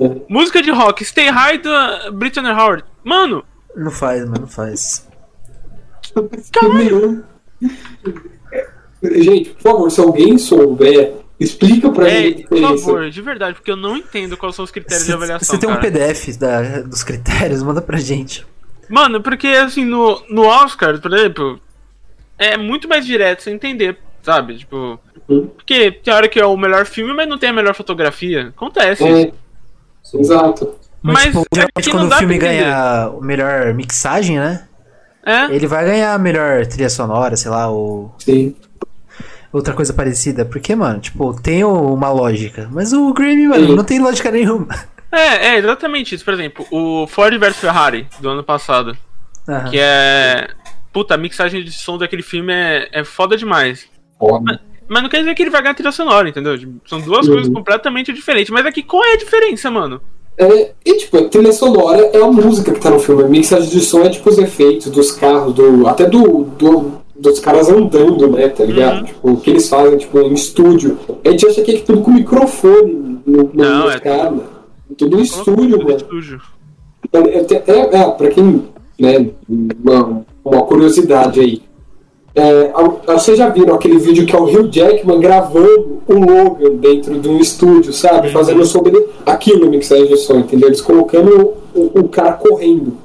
[0.00, 0.10] É.
[0.28, 2.82] Música de rock, Stay High da Britney Howard.
[3.04, 3.44] Mano,
[3.76, 5.06] Não faz, mano, não faz.
[6.52, 7.24] Caralho.
[9.02, 13.54] Gente, por favor, se alguém souber, explica pra é, mim a por favor, de verdade,
[13.54, 15.46] porque eu não entendo quais são os critérios de avaliação.
[15.54, 15.90] você tem um cara.
[15.90, 18.44] PDF da- dos critérios, manda pra gente.
[18.88, 21.60] Mano, porque assim, no, no Oscar, por exemplo,
[22.36, 24.58] é muito mais direto você entender, sabe?
[24.58, 24.98] Tipo.
[25.28, 25.46] Uhum.
[25.48, 28.48] Porque tem hora que é o melhor filme, mas não tem a melhor fotografia.
[28.48, 29.04] Acontece.
[29.04, 29.32] É,
[30.14, 30.74] exato.
[31.02, 34.67] Mas tipo, é quando não o filme ganha o melhor mixagem, né?
[35.24, 35.44] É?
[35.54, 38.54] Ele vai ganhar a melhor trilha sonora, sei lá, ou Sim.
[39.52, 40.44] outra coisa parecida.
[40.44, 42.68] Porque, mano, tipo, tem uma lógica.
[42.72, 43.76] Mas o Grammy, mano, Sim.
[43.76, 44.68] não tem lógica nenhuma.
[45.10, 46.24] É, é exatamente isso.
[46.24, 48.96] Por exemplo, o Ford vs Ferrari do ano passado.
[49.48, 49.70] Aham.
[49.70, 50.48] Que é.
[50.92, 53.86] Puta, a mixagem de som daquele filme é, é foda demais.
[54.18, 54.60] Foda.
[54.88, 56.58] Mas não quer dizer que ele vai ganhar trilha sonora, entendeu?
[56.58, 57.34] Tipo, São duas Uhum.
[57.34, 58.50] coisas completamente diferentes.
[58.50, 60.00] Mas aqui, qual é a diferença, mano?
[60.38, 63.24] É, e tipo, a trilha sonora é a música que tá no filme.
[63.24, 67.40] A mixagem de som é tipo os efeitos dos carros, do, até do, do, dos
[67.40, 68.98] caras andando, né, tá ligado?
[68.98, 69.04] Uhum.
[69.04, 70.96] Tipo, o que eles fazem, tipo, em estúdio.
[71.24, 74.40] A gente acha que é tudo com microfone no, no Não, nos é caras.
[74.96, 75.96] Tudo no estúdio, Tudo mano.
[75.96, 76.40] estúdio.
[77.12, 78.62] É, é, é, pra quem,
[78.98, 81.67] né, uma, uma curiosidade aí.
[82.38, 82.72] É,
[83.14, 87.28] vocês já viram aquele vídeo que é o Hugh Jackman gravando o Logan dentro de
[87.28, 88.30] um estúdio, sabe?
[88.30, 88.92] Fazendo sobre
[89.26, 90.68] aquilo no mixagem de som, entendeu?
[90.68, 92.96] Eles colocando o, o cara correndo.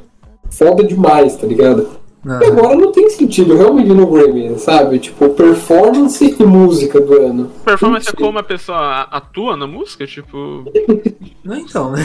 [0.52, 1.88] Foda demais, tá ligado?
[2.26, 2.46] E Aham.
[2.46, 5.00] agora não tem sentido realmente no Grammy, sabe?
[5.00, 7.52] Tipo, performance e música do ano.
[7.66, 10.64] Performance é como a pessoa atua na música, tipo.
[11.44, 12.02] Não, então, né?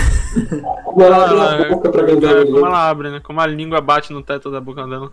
[0.85, 2.47] Como ela abre Ah, a boca pra é, cantar.
[2.47, 3.21] como ela abre, né?
[3.23, 5.13] Como a língua bate no teto da boca dela.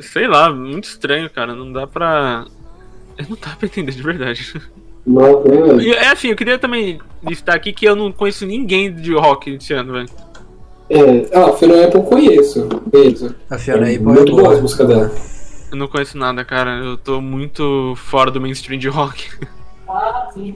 [0.00, 1.54] Sei lá, muito estranho, cara.
[1.54, 2.44] Não dá pra.
[3.18, 4.60] Eu não dá pra entender de verdade.
[5.06, 8.92] Não, é, E, É assim, eu queria também listar aqui que eu não conheço ninguém
[8.94, 10.08] de rock esse ano, velho.
[10.90, 12.68] é, ah, Fiona Apple conheço.
[12.90, 13.34] conheço.
[13.48, 15.10] A Fiona é, Apple é muito boa músicas dela.
[15.70, 16.78] Eu não conheço nada, cara.
[16.78, 19.28] Eu tô muito fora do mainstream de rock.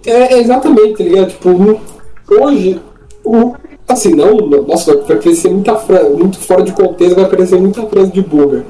[0.07, 1.31] É, é exatamente, tá ligado?
[1.31, 1.81] Tipo,
[2.29, 2.81] hoje,
[3.25, 3.55] o,
[3.89, 8.13] assim, não, nossa, vai parecer muita fra- muito fora de contexto, vai parecer muita frase
[8.13, 8.65] de boomer,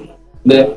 [0.45, 0.71] né?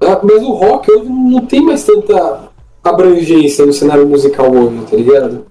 [0.00, 2.48] Ah, Mas o rock hoje não tem mais tanta
[2.84, 5.46] abrangência no cenário musical hoje, tá ligado?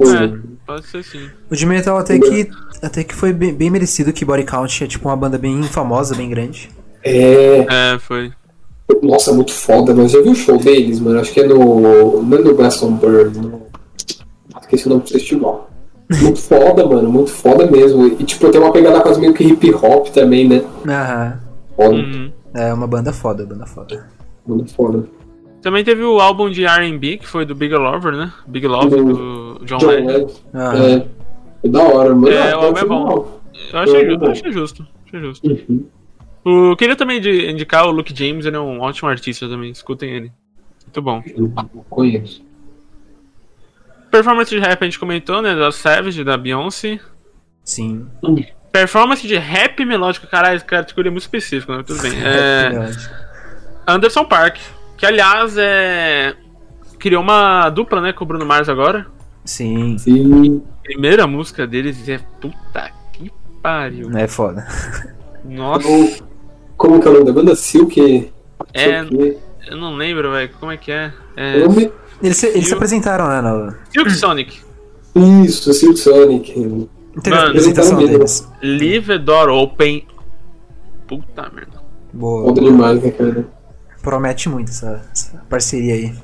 [0.00, 0.32] É,
[0.66, 1.28] pode ser sim.
[1.50, 2.48] O de metal até que,
[2.82, 6.14] até que foi bem, bem merecido que Body Count é tipo uma banda bem famosa,
[6.14, 6.70] bem grande.
[7.04, 8.32] É, É, foi.
[9.02, 11.20] nossa, muito foda, mas já viu o show deles, mano?
[11.20, 12.22] Acho que é no.
[12.22, 13.62] Não é no Glastonbury, no.
[14.60, 15.69] Esqueci o nome do festival.
[16.10, 18.06] Muito foda, mano, muito foda mesmo.
[18.06, 20.64] E tipo, tem uma pegada quase meio que hip hop também, né?
[20.88, 21.40] Aham.
[21.76, 22.32] Foda, Uhum.
[22.54, 24.08] É uma banda foda, banda foda.
[24.46, 25.04] muito foda.
[25.62, 28.32] Também teve o álbum de R&B, que foi do Big Lover, né?
[28.48, 30.32] Big Love, do John John Legend.
[30.54, 30.86] Aham.
[30.88, 31.06] É,
[31.64, 32.28] é da hora, mano.
[32.28, 33.04] É, Ah, o álbum foi é bom.
[33.04, 33.40] mal.
[33.72, 34.26] Eu achei, É, ju- bom.
[34.26, 34.86] eu achei justo.
[35.06, 35.48] Achei justo.
[35.48, 35.84] Uhum.
[36.72, 39.70] O, queria também de- indicar o Luke James, ele é um ótimo artista também.
[39.70, 40.32] Escutem ele.
[40.86, 41.22] Muito bom.
[41.36, 41.82] Uhum.
[41.90, 42.42] Conheço.
[44.10, 45.54] Performance de rap a gente comentou, né?
[45.54, 46.98] Da Savage, da Beyoncé.
[47.64, 48.06] Sim.
[48.72, 51.82] Performance de rap melódico, caralho, essa categoria é muito específica, né?
[51.86, 52.12] Tudo bem.
[52.24, 52.90] É.
[53.86, 54.56] Anderson Park,
[54.96, 56.34] que aliás é.
[56.98, 59.06] Criou uma dupla, né, com o Bruno Mars agora.
[59.44, 59.96] Sim.
[59.98, 60.62] Sim.
[60.82, 63.32] Primeira música deles é puta que
[63.62, 64.10] pariu.
[64.16, 64.66] É foda.
[65.44, 66.16] Nossa, Como,
[66.76, 67.54] como que é o nome da banda?
[67.56, 68.30] Silk.
[68.74, 69.02] é.
[69.04, 70.50] Silk- Eu não lembro, velho.
[70.60, 71.10] Como é que é?
[71.36, 71.62] É.
[71.62, 71.90] Eu me-
[72.22, 73.40] Eles, se- eles se apresentaram, né?
[73.40, 74.60] No, Silk Sonic.
[75.44, 76.52] Isso, Silk Sonic.
[77.22, 78.48] teve a apresentação eles deles.
[78.62, 80.06] Leave the door open.
[81.08, 81.80] Puta merda.
[82.12, 82.44] Boa.
[82.46, 83.48] Foda demais, né, cara?
[84.02, 86.14] Promete muito essa, essa parceria aí.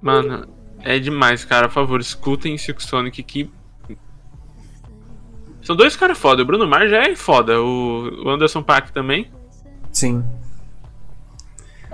[0.00, 0.46] Mano,
[0.82, 1.68] é demais, cara.
[1.68, 3.50] Por favor, escutem Silk Sonic que.
[5.62, 6.42] São dois caras foda.
[6.42, 7.60] O Bruno Mars já é foda.
[7.62, 9.30] O o Anderson Paak também.
[9.92, 10.22] Sim.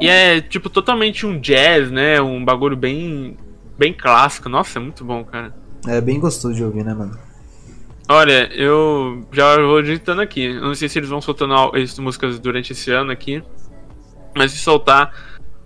[0.01, 2.21] E é, tipo, totalmente um jazz, né?
[2.21, 3.37] Um bagulho bem.
[3.79, 4.49] Bem clássico.
[4.49, 5.55] Nossa, é muito bom, cara.
[5.87, 7.19] É bem gostoso de ouvir, né, mano?
[8.09, 10.45] Olha, eu já vou digitando aqui.
[10.47, 13.43] Eu não sei se eles vão soltando essas músicas durante esse ano aqui.
[14.37, 15.15] Mas se soltar,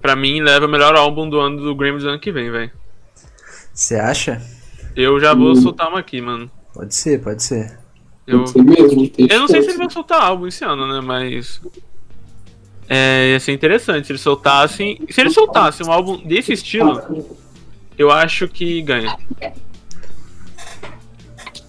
[0.00, 2.70] pra mim, leva o melhor álbum do ano do Grammy do ano que vem, velho.
[3.72, 4.40] Você acha?
[4.94, 5.56] Eu já vou Hum.
[5.56, 6.50] soltar uma aqui, mano.
[6.72, 7.78] Pode ser, pode ser.
[8.26, 10.86] Eu, Pode ser mesmo, tem eu não sei se eles vão soltar álbum esse ano,
[10.86, 11.00] né?
[11.00, 11.60] Mas.
[12.88, 15.00] É, ia ser interessante se eles soltassem.
[15.10, 17.26] Se eles soltassem um álbum desse estilo,
[17.96, 19.16] eu acho que ganha.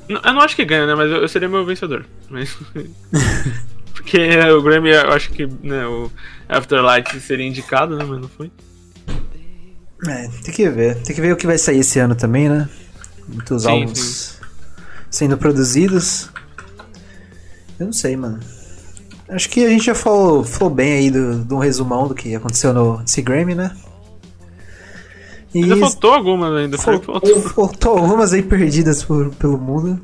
[0.08, 0.96] Eu não acho que ganha, né?
[0.96, 2.06] Mas eu, eu seria meu vencedor.
[2.30, 2.56] Mas...
[3.94, 4.20] Porque
[4.52, 6.12] o Grammy, eu acho que né, o
[6.48, 8.04] Afterlight seria indicado, né?
[8.04, 8.52] Mas não foi.
[10.08, 11.02] É, tem que ver.
[11.02, 12.70] Tem que ver o que vai sair esse ano também, né?
[13.28, 14.40] Muitos Sim, álbuns
[15.10, 16.30] sendo produzidos.
[17.80, 18.40] Eu não sei, mano.
[19.28, 22.36] Acho que a gente já falou, falou bem aí do, de um resumão do que
[22.36, 23.76] aconteceu no nesse Grammy, né?
[25.54, 26.78] E Ainda faltou algumas ainda.
[26.78, 27.42] fal- Faltou.
[27.42, 30.00] faltou algumas aí perdidas por- pelo mundo.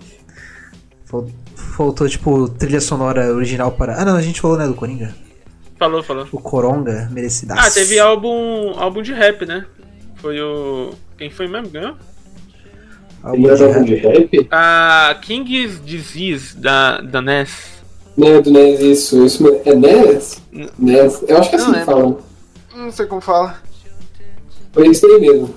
[1.05, 4.01] Fal- Faltou, tipo, trilha sonora original para.
[4.01, 5.15] Ah, não, a gente falou, né, do Coringa.
[5.80, 6.28] Falou, falou.
[6.32, 7.61] O Coronga, merecidaço.
[7.67, 9.65] Ah, teve álbum, álbum de rap, né?
[10.17, 10.91] Foi o.
[11.17, 11.67] Quem foi mesmo?
[11.67, 11.95] que Ganhou?
[13.24, 13.86] Álbum de álbum rap.
[13.86, 14.47] de rap?
[14.51, 17.80] A King's Disease da, da NES.
[18.18, 19.26] Né, do NES, isso.
[19.26, 20.41] isso é NES?
[20.78, 21.24] NES.
[21.28, 22.18] Eu acho que é assim Não que fala.
[22.76, 23.57] Não sei como fala.
[24.74, 25.53] Foi isso aí mesmo.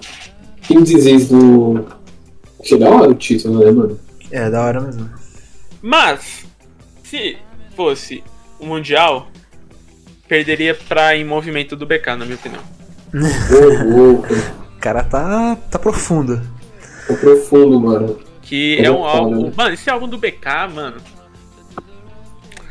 [0.63, 1.85] King Disease do.
[2.61, 4.01] Achei da hora o título, né, mano?
[4.31, 5.11] É, da hora mesmo.
[5.83, 6.45] Mas,
[7.03, 7.37] se
[7.77, 8.23] fosse
[8.59, 9.29] o Mundial,
[10.27, 12.63] perderia pra Em Movimento do BK, na minha opinião.
[14.77, 16.41] O cara tá, tá profundo.
[17.07, 18.19] Tá profundo, mano.
[18.43, 19.45] Que É é um álbum.
[19.47, 19.53] né?
[19.57, 20.97] Mano, esse álbum do BK, mano.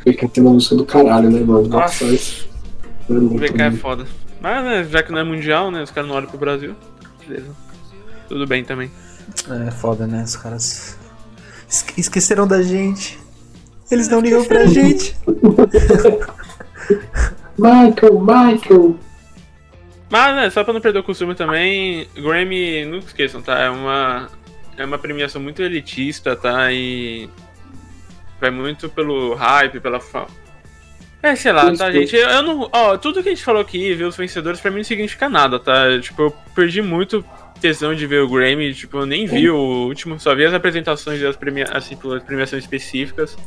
[0.06, 1.66] VK tem uma música do caralho, né, mano?
[1.68, 2.48] Nossa, isso.
[3.08, 4.06] É O VK é foda.
[4.40, 5.82] Mas, né, já que não é mundial, né?
[5.82, 6.74] Os caras não olham pro Brasil.
[7.26, 7.50] Beleza.
[8.28, 8.90] Tudo bem também.
[9.66, 10.22] É foda, né?
[10.22, 10.98] Os caras
[11.68, 13.18] esque- esqueceram da gente.
[13.90, 15.16] Eles não ligam pra gente.
[17.58, 18.96] Michael, Michael!
[20.10, 23.58] Mas, né, só pra não perder o costume também, Grammy, não esqueçam, tá?
[23.60, 24.28] É uma,
[24.76, 26.70] é uma premiação muito elitista, tá?
[26.72, 27.28] E
[28.44, 30.26] vai muito pelo hype, pela fa...
[31.22, 32.14] É, sei lá, tá, gente?
[32.14, 32.68] Eu, eu não...
[32.70, 35.58] Ó, tudo que a gente falou aqui, ver os vencedores, pra mim não significa nada,
[35.58, 35.98] tá?
[35.98, 37.24] Tipo, eu perdi muito
[37.60, 41.18] tesão de ver o Grammy, tipo, eu nem vi o último, só vi as apresentações
[41.22, 41.64] das premia...
[41.72, 43.38] assim, as premiações específicas.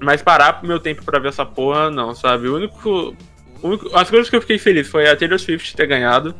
[0.00, 2.48] Mas parar meu tempo pra ver essa porra, não, sabe?
[2.48, 3.16] O único
[3.62, 6.34] o único- As coisas que eu fiquei feliz foi a Taylor Swift ter ganhado.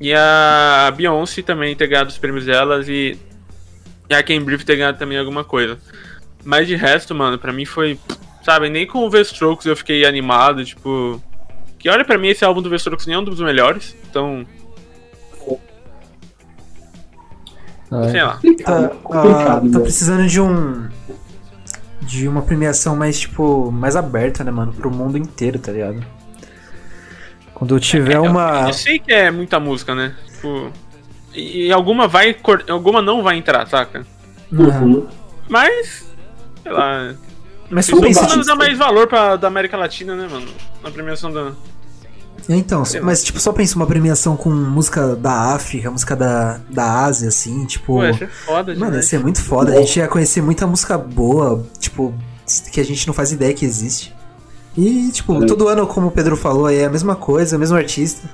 [0.00, 3.18] E a Beyoncé também ter ganhado os prêmios delas e.
[4.08, 5.78] E a Cambridge ter ganhado também alguma coisa.
[6.46, 7.98] Mas de resto, mano, pra mim foi.
[8.44, 11.20] Sabe, nem com o V-Strokes eu fiquei animado, tipo.
[11.76, 13.96] Que olha pra mim, esse álbum do V-Strokes nem é um dos melhores.
[14.08, 14.46] Então,
[18.10, 18.40] sei lá.
[18.64, 19.70] Tá, complicado, ah, né?
[19.72, 20.88] tá precisando de um.
[22.00, 24.72] De uma premiação mais, tipo, mais aberta, né, mano?
[24.72, 26.04] Pro mundo inteiro, tá ligado?
[27.54, 28.68] Quando tiver uma.
[28.68, 30.14] Eu sei que é muita música, né?
[30.32, 30.70] Tipo.
[31.34, 32.36] E alguma vai.
[32.68, 34.06] Alguma não vai entrar, saca?
[34.52, 35.08] Uhum.
[35.48, 36.06] Mas.
[36.66, 37.14] Sei lá.
[37.70, 38.20] Mas só pensa.
[38.20, 40.46] precisa dar mais valor pra, da América Latina, né, mano?
[40.82, 41.52] Na premiação da.
[42.48, 43.06] Então, Sei lá.
[43.06, 47.64] mas tipo, só pensa uma premiação com música da África, música da, da Ásia, assim,
[47.66, 48.02] tipo.
[48.02, 49.72] Ia ser foda Mano, ia ser muito foda.
[49.72, 52.14] A gente ia conhecer muita música boa, tipo,
[52.70, 54.14] que a gente não faz ideia que existe.
[54.76, 55.46] E, tipo, É.
[55.46, 58.28] todo ano, como o Pedro falou, aí é a mesma coisa, o mesmo artista.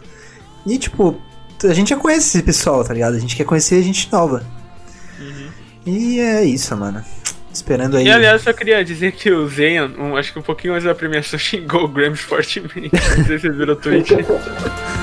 [0.67, 1.17] E, tipo,
[1.65, 3.15] a gente já conhece esse pessoal, tá ligado?
[3.15, 4.45] A gente quer conhecer gente nova.
[5.87, 7.03] E é isso, mano.
[7.53, 8.07] Esperando aí.
[8.07, 10.95] E aliás, eu queria dizer que o Zayn, um, acho que um pouquinho antes da
[10.95, 12.91] premiação, xingou o Grammy fortemente.
[12.93, 14.15] Não sei se vocês viram o tweet.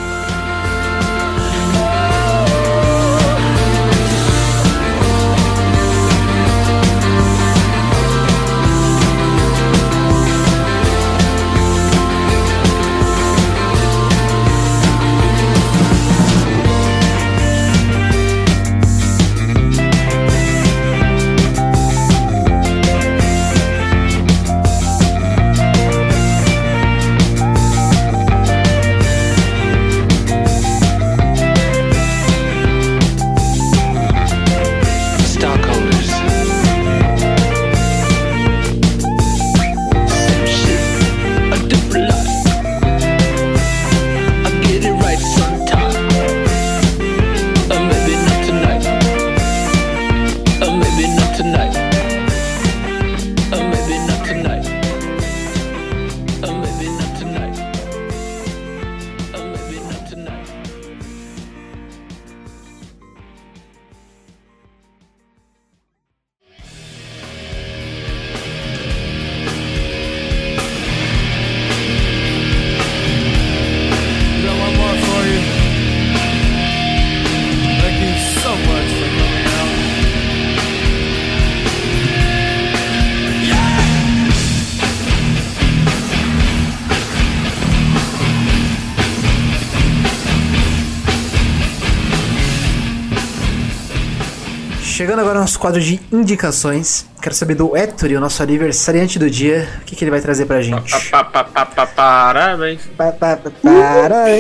[95.10, 97.03] Chegando agora ao nosso quadro de indicações.
[97.20, 99.68] Quero saber do Ettore, o nosso aniversariante do dia.
[99.82, 100.91] O que, que ele vai trazer pra gente?
[101.10, 102.82] Pa, pa, pa, pa, Parabéns.
[102.95, 104.39] Pa, pa, pa, para.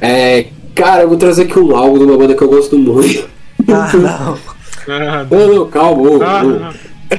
[0.00, 3.28] É, cara, eu vou trazer aqui um álbum de uma banda que eu gosto muito.
[3.68, 4.38] Ah, não.
[4.88, 6.08] Ah, Não, não, calma.
[6.24, 6.72] Ah.
[7.14, 7.16] ô.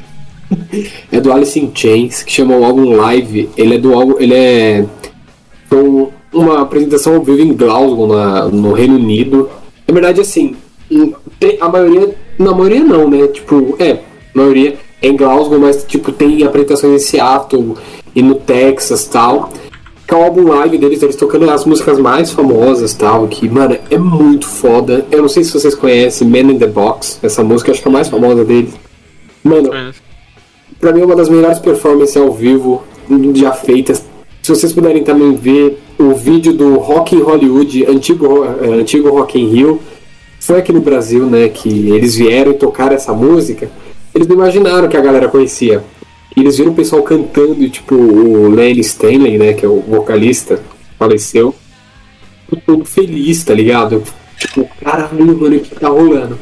[1.12, 3.48] É do Alice in Chains, que chama o álbum Live.
[3.56, 4.16] Ele é do álbum.
[4.18, 4.84] Ele é.
[5.72, 9.48] um- uma apresentação ao vivo em Glasgow, na, no Reino Unido.
[9.86, 10.56] Na verdade, assim,
[11.60, 12.14] a maioria.
[12.38, 13.26] Na maioria não, né?
[13.28, 13.98] Tipo, é, a
[14.34, 17.76] maioria é em Glasgow, mas tipo, tem apresentações em Seattle
[18.14, 19.50] e no Texas tal.
[20.06, 23.76] Que é o álbum live deles, eles tocando as músicas mais famosas tal, que, mano,
[23.90, 25.04] é muito foda.
[25.10, 27.90] Eu não sei se vocês conhecem Man in the Box, essa música, acho que é
[27.90, 28.72] a mais famosa deles.
[29.42, 29.68] Mano,
[30.78, 32.84] pra mim é uma das melhores performances ao vivo
[33.34, 34.04] já feitas.
[34.42, 39.40] Se vocês puderem também ver o vídeo do Rock in Hollywood, antigo, eh, antigo Rock
[39.40, 39.80] in Rio,
[40.46, 43.68] foi aqui no Brasil, né, que eles vieram e tocaram essa música.
[44.14, 45.82] Eles não imaginaram que a galera conhecia.
[46.36, 49.80] E eles viram o pessoal cantando e, tipo, o Lenny Stanley, né, que é o
[49.80, 50.60] vocalista,
[50.98, 51.54] faleceu.
[52.64, 54.02] Todo feliz, tá ligado?
[54.38, 56.38] Tipo, caralho, mano, o que tá rolando?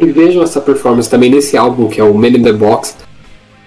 [0.00, 2.96] E vejam essa performance também nesse álbum, que é o Man in the Box.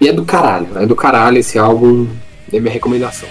[0.00, 2.06] E é do caralho, é do caralho esse álbum,
[2.52, 3.28] é minha recomendação.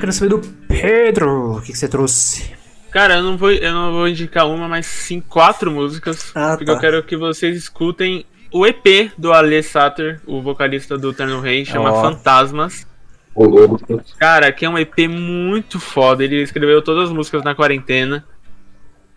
[0.00, 1.58] Quero saber do Pedro.
[1.58, 2.52] O que, que você trouxe?
[2.90, 6.32] Cara, eu não vou, eu não vou indicar uma, mas sim quatro músicas.
[6.34, 6.72] Ah, porque tá.
[6.72, 11.64] eu quero que vocês escutem o EP do Ale Satter, o vocalista do Eternal Rei,
[11.64, 12.02] chama Ó.
[12.02, 12.86] Fantasmas.
[14.18, 16.24] Cara, que é um EP muito foda.
[16.24, 18.24] Ele escreveu todas as músicas na quarentena.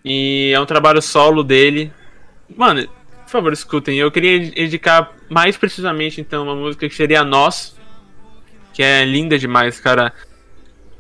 [0.05, 1.91] E é um trabalho solo dele.
[2.55, 2.87] Mano,
[3.23, 3.97] por favor, escutem.
[3.97, 7.75] Eu queria indicar mais precisamente, então, uma música que seria Nós.
[8.71, 10.13] Que é linda demais, cara.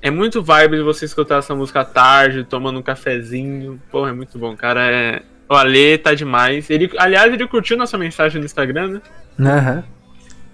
[0.03, 3.81] É muito vibe de você escutar essa música à tarde, tomando um cafezinho.
[3.89, 4.81] Porra, é muito bom, cara.
[4.85, 5.21] É...
[5.49, 6.69] O Ale tá demais.
[6.69, 9.01] Ele, aliás, ele curtiu nossa mensagem no Instagram, né?
[9.39, 9.83] Aham.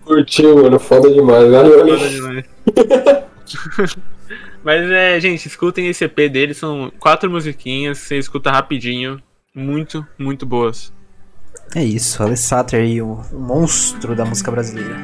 [0.06, 1.50] Curtiu, mano, foda demais.
[1.50, 2.10] Valeu, Foda Ale.
[2.10, 2.46] demais.
[4.64, 9.20] Mas é, gente, escutem esse EP dele, são quatro musiquinhas, você escuta rapidinho,
[9.56, 10.94] muito, muito boas.
[11.76, 14.96] É isso, Alessater aí, o, o monstro da música brasileira.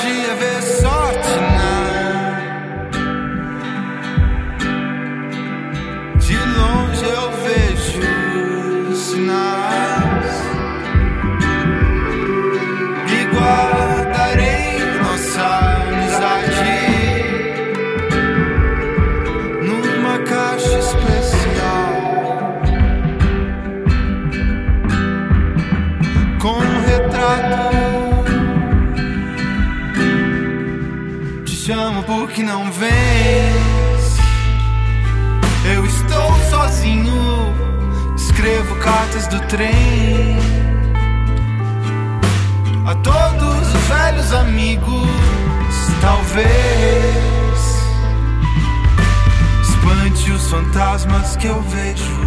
[0.00, 1.59] Há de haver sorte na.
[32.40, 34.18] Porque não vens.
[35.72, 37.54] Eu estou sozinho.
[38.16, 40.38] Escrevo cartas do trem.
[42.86, 45.08] A todos os velhos amigos,
[46.00, 46.50] talvez.
[49.62, 52.20] Espante os fantasmas que eu vejo.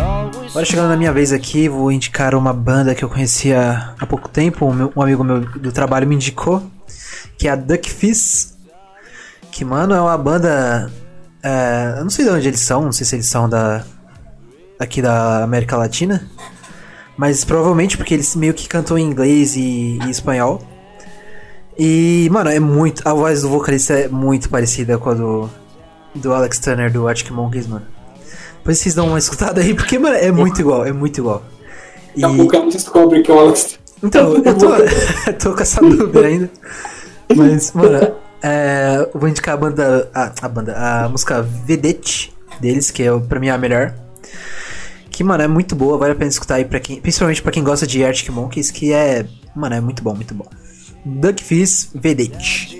[0.00, 4.06] Always Agora chegando na minha vez aqui, vou indicar uma banda que eu conhecia há
[4.06, 6.62] pouco tempo, um, meu- um amigo meu do trabalho me indicou,
[7.36, 8.56] que é a Duck Fizz,
[9.50, 10.88] que, mano, é uma banda...
[11.42, 13.84] é, eu não sei de onde eles são, não sei se eles são da
[14.78, 16.28] aqui da América Latina,
[17.16, 20.62] mas provavelmente porque eles meio que cantam em inglês e, e espanhol.
[21.78, 23.06] E, mano, é muito...
[23.06, 25.50] A voz do vocalista é muito parecida com a do,
[26.14, 27.86] do Alex Turner, do Arctic Monkeys, mano.
[28.58, 31.42] Depois vocês dão uma escutada aí, porque, mano, é muito igual, é muito igual.
[32.14, 33.78] E, Daqui a pouco a gente descobre que é o Alex.
[34.02, 34.68] então, eu tô,
[35.40, 36.50] tô com essa dúvida ainda.
[37.34, 40.10] Mas, mano, é, eu vou indicar a banda.
[40.14, 43.94] A, a banda, a música Vedette deles, que é pra mim a melhor.
[45.10, 47.00] Que, mano, é muito boa, vale a pena escutar aí pra quem.
[47.00, 49.26] Principalmente pra quem gosta de Arctic Monkeys, que é.
[49.54, 50.46] Mano, é muito bom, muito bom.
[51.04, 52.76] Duck Fizz Vedette.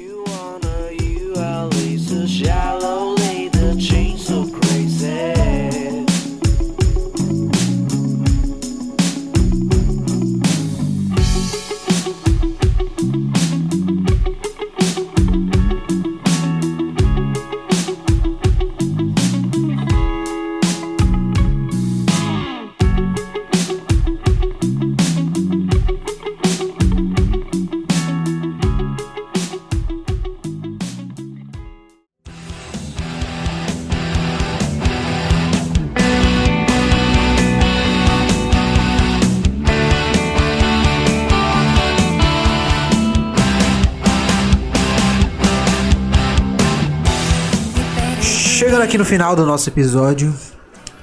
[48.92, 50.34] Aqui no final do nosso episódio.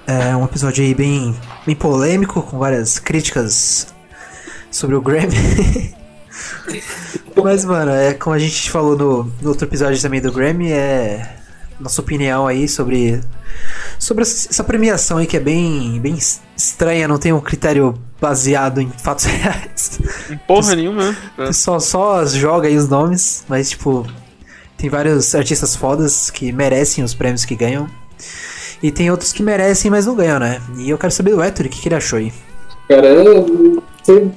[0.06, 1.36] É um episódio aí bem,
[1.66, 3.88] bem polêmico, com várias críticas
[4.70, 5.96] sobre o Grammy.
[7.44, 11.36] Mas, mano, é como a gente falou no, no outro episódio também do Grammy, é
[11.80, 13.22] nossa opinião aí sobre
[13.98, 16.16] sobre essa premiação aí que é bem bem
[16.56, 20.00] estranha, não tem um critério baseado em fatos reais.
[20.46, 21.18] Porra nenhuma.
[21.34, 24.06] O pessoal só joga aí os nomes, mas tipo,
[24.80, 27.88] tem vários artistas fodas que merecem os prêmios que ganham.
[28.82, 30.62] E tem outros que merecem, mas não ganham, né?
[30.78, 32.32] E eu quero saber do Héctor, o que, que ele achou aí?
[32.88, 33.24] Cara, é,
[34.02, 34.28] você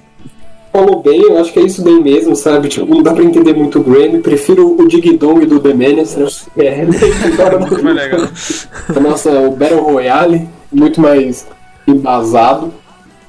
[0.72, 2.68] falou bem, eu acho que é isso bem mesmo, sabe?
[2.68, 6.18] Tipo, não dá pra entender muito o Grammy, prefiro o Dig Dong do The Menace,
[6.18, 6.26] né?
[6.58, 6.84] É,
[7.58, 8.28] Muito mais legal.
[9.00, 11.46] nossa, o Battle Royale, muito mais
[11.86, 12.72] embasado,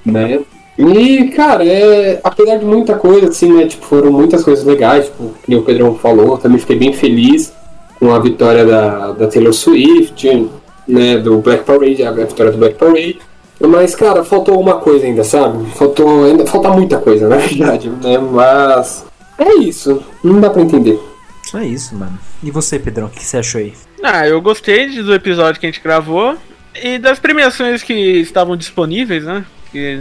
[0.04, 0.40] né?
[0.78, 3.68] E, cara, é, apesar de muita coisa, assim, né?
[3.68, 7.54] Tipo, foram muitas coisas legais, tipo, que o Pedrão falou, também fiquei bem feliz
[8.00, 10.50] com a vitória da, da Taylor Swift,
[10.88, 11.18] né?
[11.18, 13.20] Do Black Parade, a vitória do Black Parade.
[13.60, 15.70] Mas, cara, faltou uma coisa ainda, sabe?
[15.72, 16.26] Faltou.
[16.26, 18.18] Ainda falta muita coisa, na verdade, né?
[18.18, 19.06] Mas.
[19.38, 21.00] É isso, não dá pra entender.
[21.44, 22.18] Só é isso, mano.
[22.42, 23.74] E você, Pedrão, o que, você achou aí?
[24.02, 26.36] Ah, eu gostei do episódio que a gente gravou
[26.82, 29.46] e das premiações que estavam disponíveis, né?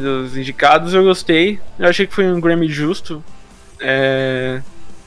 [0.01, 1.59] Dos indicados eu gostei.
[1.79, 3.23] Eu achei que foi um Grammy justo.
[3.81, 4.61] É,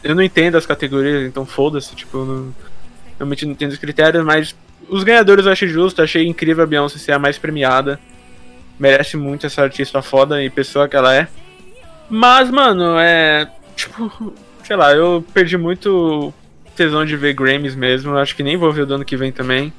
[0.04, 2.56] Eu não entendo as categorias, então foda-se, tipo, eu não...
[3.18, 4.56] realmente não entendo os critérios, mas
[4.88, 8.00] os ganhadores eu achei justo, achei incrível a Beyoncé ser a mais premiada.
[8.80, 11.28] Merece muito essa artista foda e pessoa que ela é.
[12.10, 13.50] Mas, mano, é.
[13.76, 16.34] Tipo, sei lá, eu perdi muito
[16.76, 18.18] tesão de ver Grammys mesmo.
[18.18, 19.74] Acho que nem vou ver o do ano que vem também.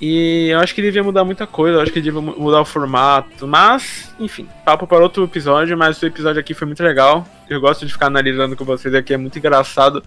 [0.00, 2.64] E eu acho que devia mudar muita coisa, eu acho que devia mu- mudar o
[2.64, 3.46] formato.
[3.46, 7.26] Mas, enfim, papo para outro episódio, mas o episódio aqui foi muito legal.
[7.48, 10.02] Eu gosto de ficar analisando com vocês aqui, é muito engraçado.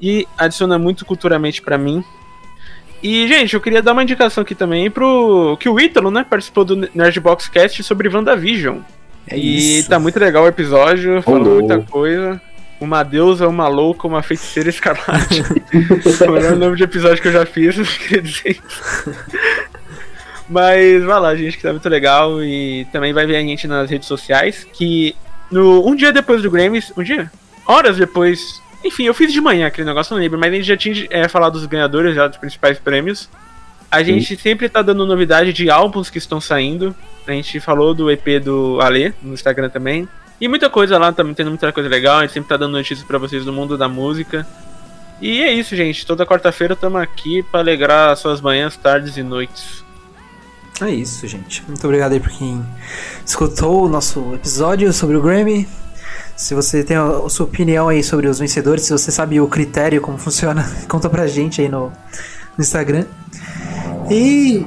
[0.00, 2.02] E adiciona muito culturalmente pra mim.
[3.02, 5.56] E, gente, eu queria dar uma indicação aqui também pro.
[5.60, 8.78] Que o Ítalo, né, participou do Nerdbox Cast sobre WandaVision.
[9.28, 9.88] É e isso.
[9.90, 11.58] tá muito legal o episódio, falou Rolou.
[11.60, 12.40] muita coisa.
[12.80, 15.42] Uma deusa, uma louca, uma feiticeira escarlate.
[16.26, 19.14] O melhor nome de episódio que eu já fiz, eu queria dizer isso.
[20.48, 22.42] Mas vai lá, gente, que tá muito legal.
[22.42, 24.66] E também vai ver a gente nas redes sociais.
[24.72, 25.16] Que
[25.50, 26.92] no, um dia depois do Grammys.
[26.96, 27.30] Um dia?
[27.66, 28.62] Horas depois.
[28.84, 30.38] Enfim, eu fiz de manhã aquele negócio, não lembro.
[30.38, 33.28] Mas a gente já tinha é, falado dos ganhadores, já dos principais prêmios.
[33.90, 36.94] A gente sempre tá dando novidade de álbuns que estão saindo.
[37.26, 40.08] A gente falou do EP do Ale no Instagram também.
[40.44, 42.18] E muita coisa lá, também tendo muita coisa legal.
[42.18, 44.46] A gente sempre tá dando notícias pra vocês do mundo da música.
[45.18, 46.04] E é isso, gente.
[46.04, 49.82] Toda quarta-feira estamos aqui pra alegrar suas manhãs, tardes e noites.
[50.82, 51.64] É isso, gente.
[51.66, 52.62] Muito obrigado aí por quem
[53.24, 55.66] escutou o nosso episódio sobre o Grammy.
[56.36, 59.48] Se você tem a, a sua opinião aí sobre os vencedores, se você sabe o
[59.48, 63.06] critério, como funciona, conta pra gente aí no, no Instagram.
[64.10, 64.66] E.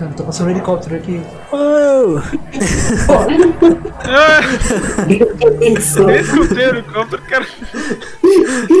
[0.00, 1.20] Cara, tô passando um helicóptero aqui.
[5.58, 7.46] Nem escutei o helicóptero, cara.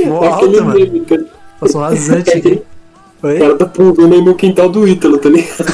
[0.06, 1.04] Mó alto, mano.
[1.04, 1.18] tá?
[1.60, 2.62] Passou um rasante aqui.
[3.22, 3.38] O Oi?
[3.38, 5.66] cara tá pulando aí no quintal do Ítalo, tá ligado?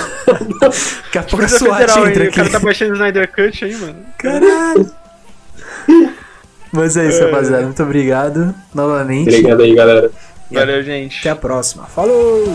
[0.58, 2.52] Daqui a pouco a SWAT Federal entra aí, o cara aqui.
[2.52, 3.96] tá baixando o Snyder Cut aí, mano.
[4.18, 4.90] Caralho!
[6.72, 7.62] Mas é isso, rapaziada.
[7.62, 9.28] Muito obrigado novamente.
[9.28, 10.10] Obrigado aí, galera.
[10.50, 11.20] E Valeu, gente.
[11.20, 11.84] Até a próxima.
[11.84, 12.52] Falou!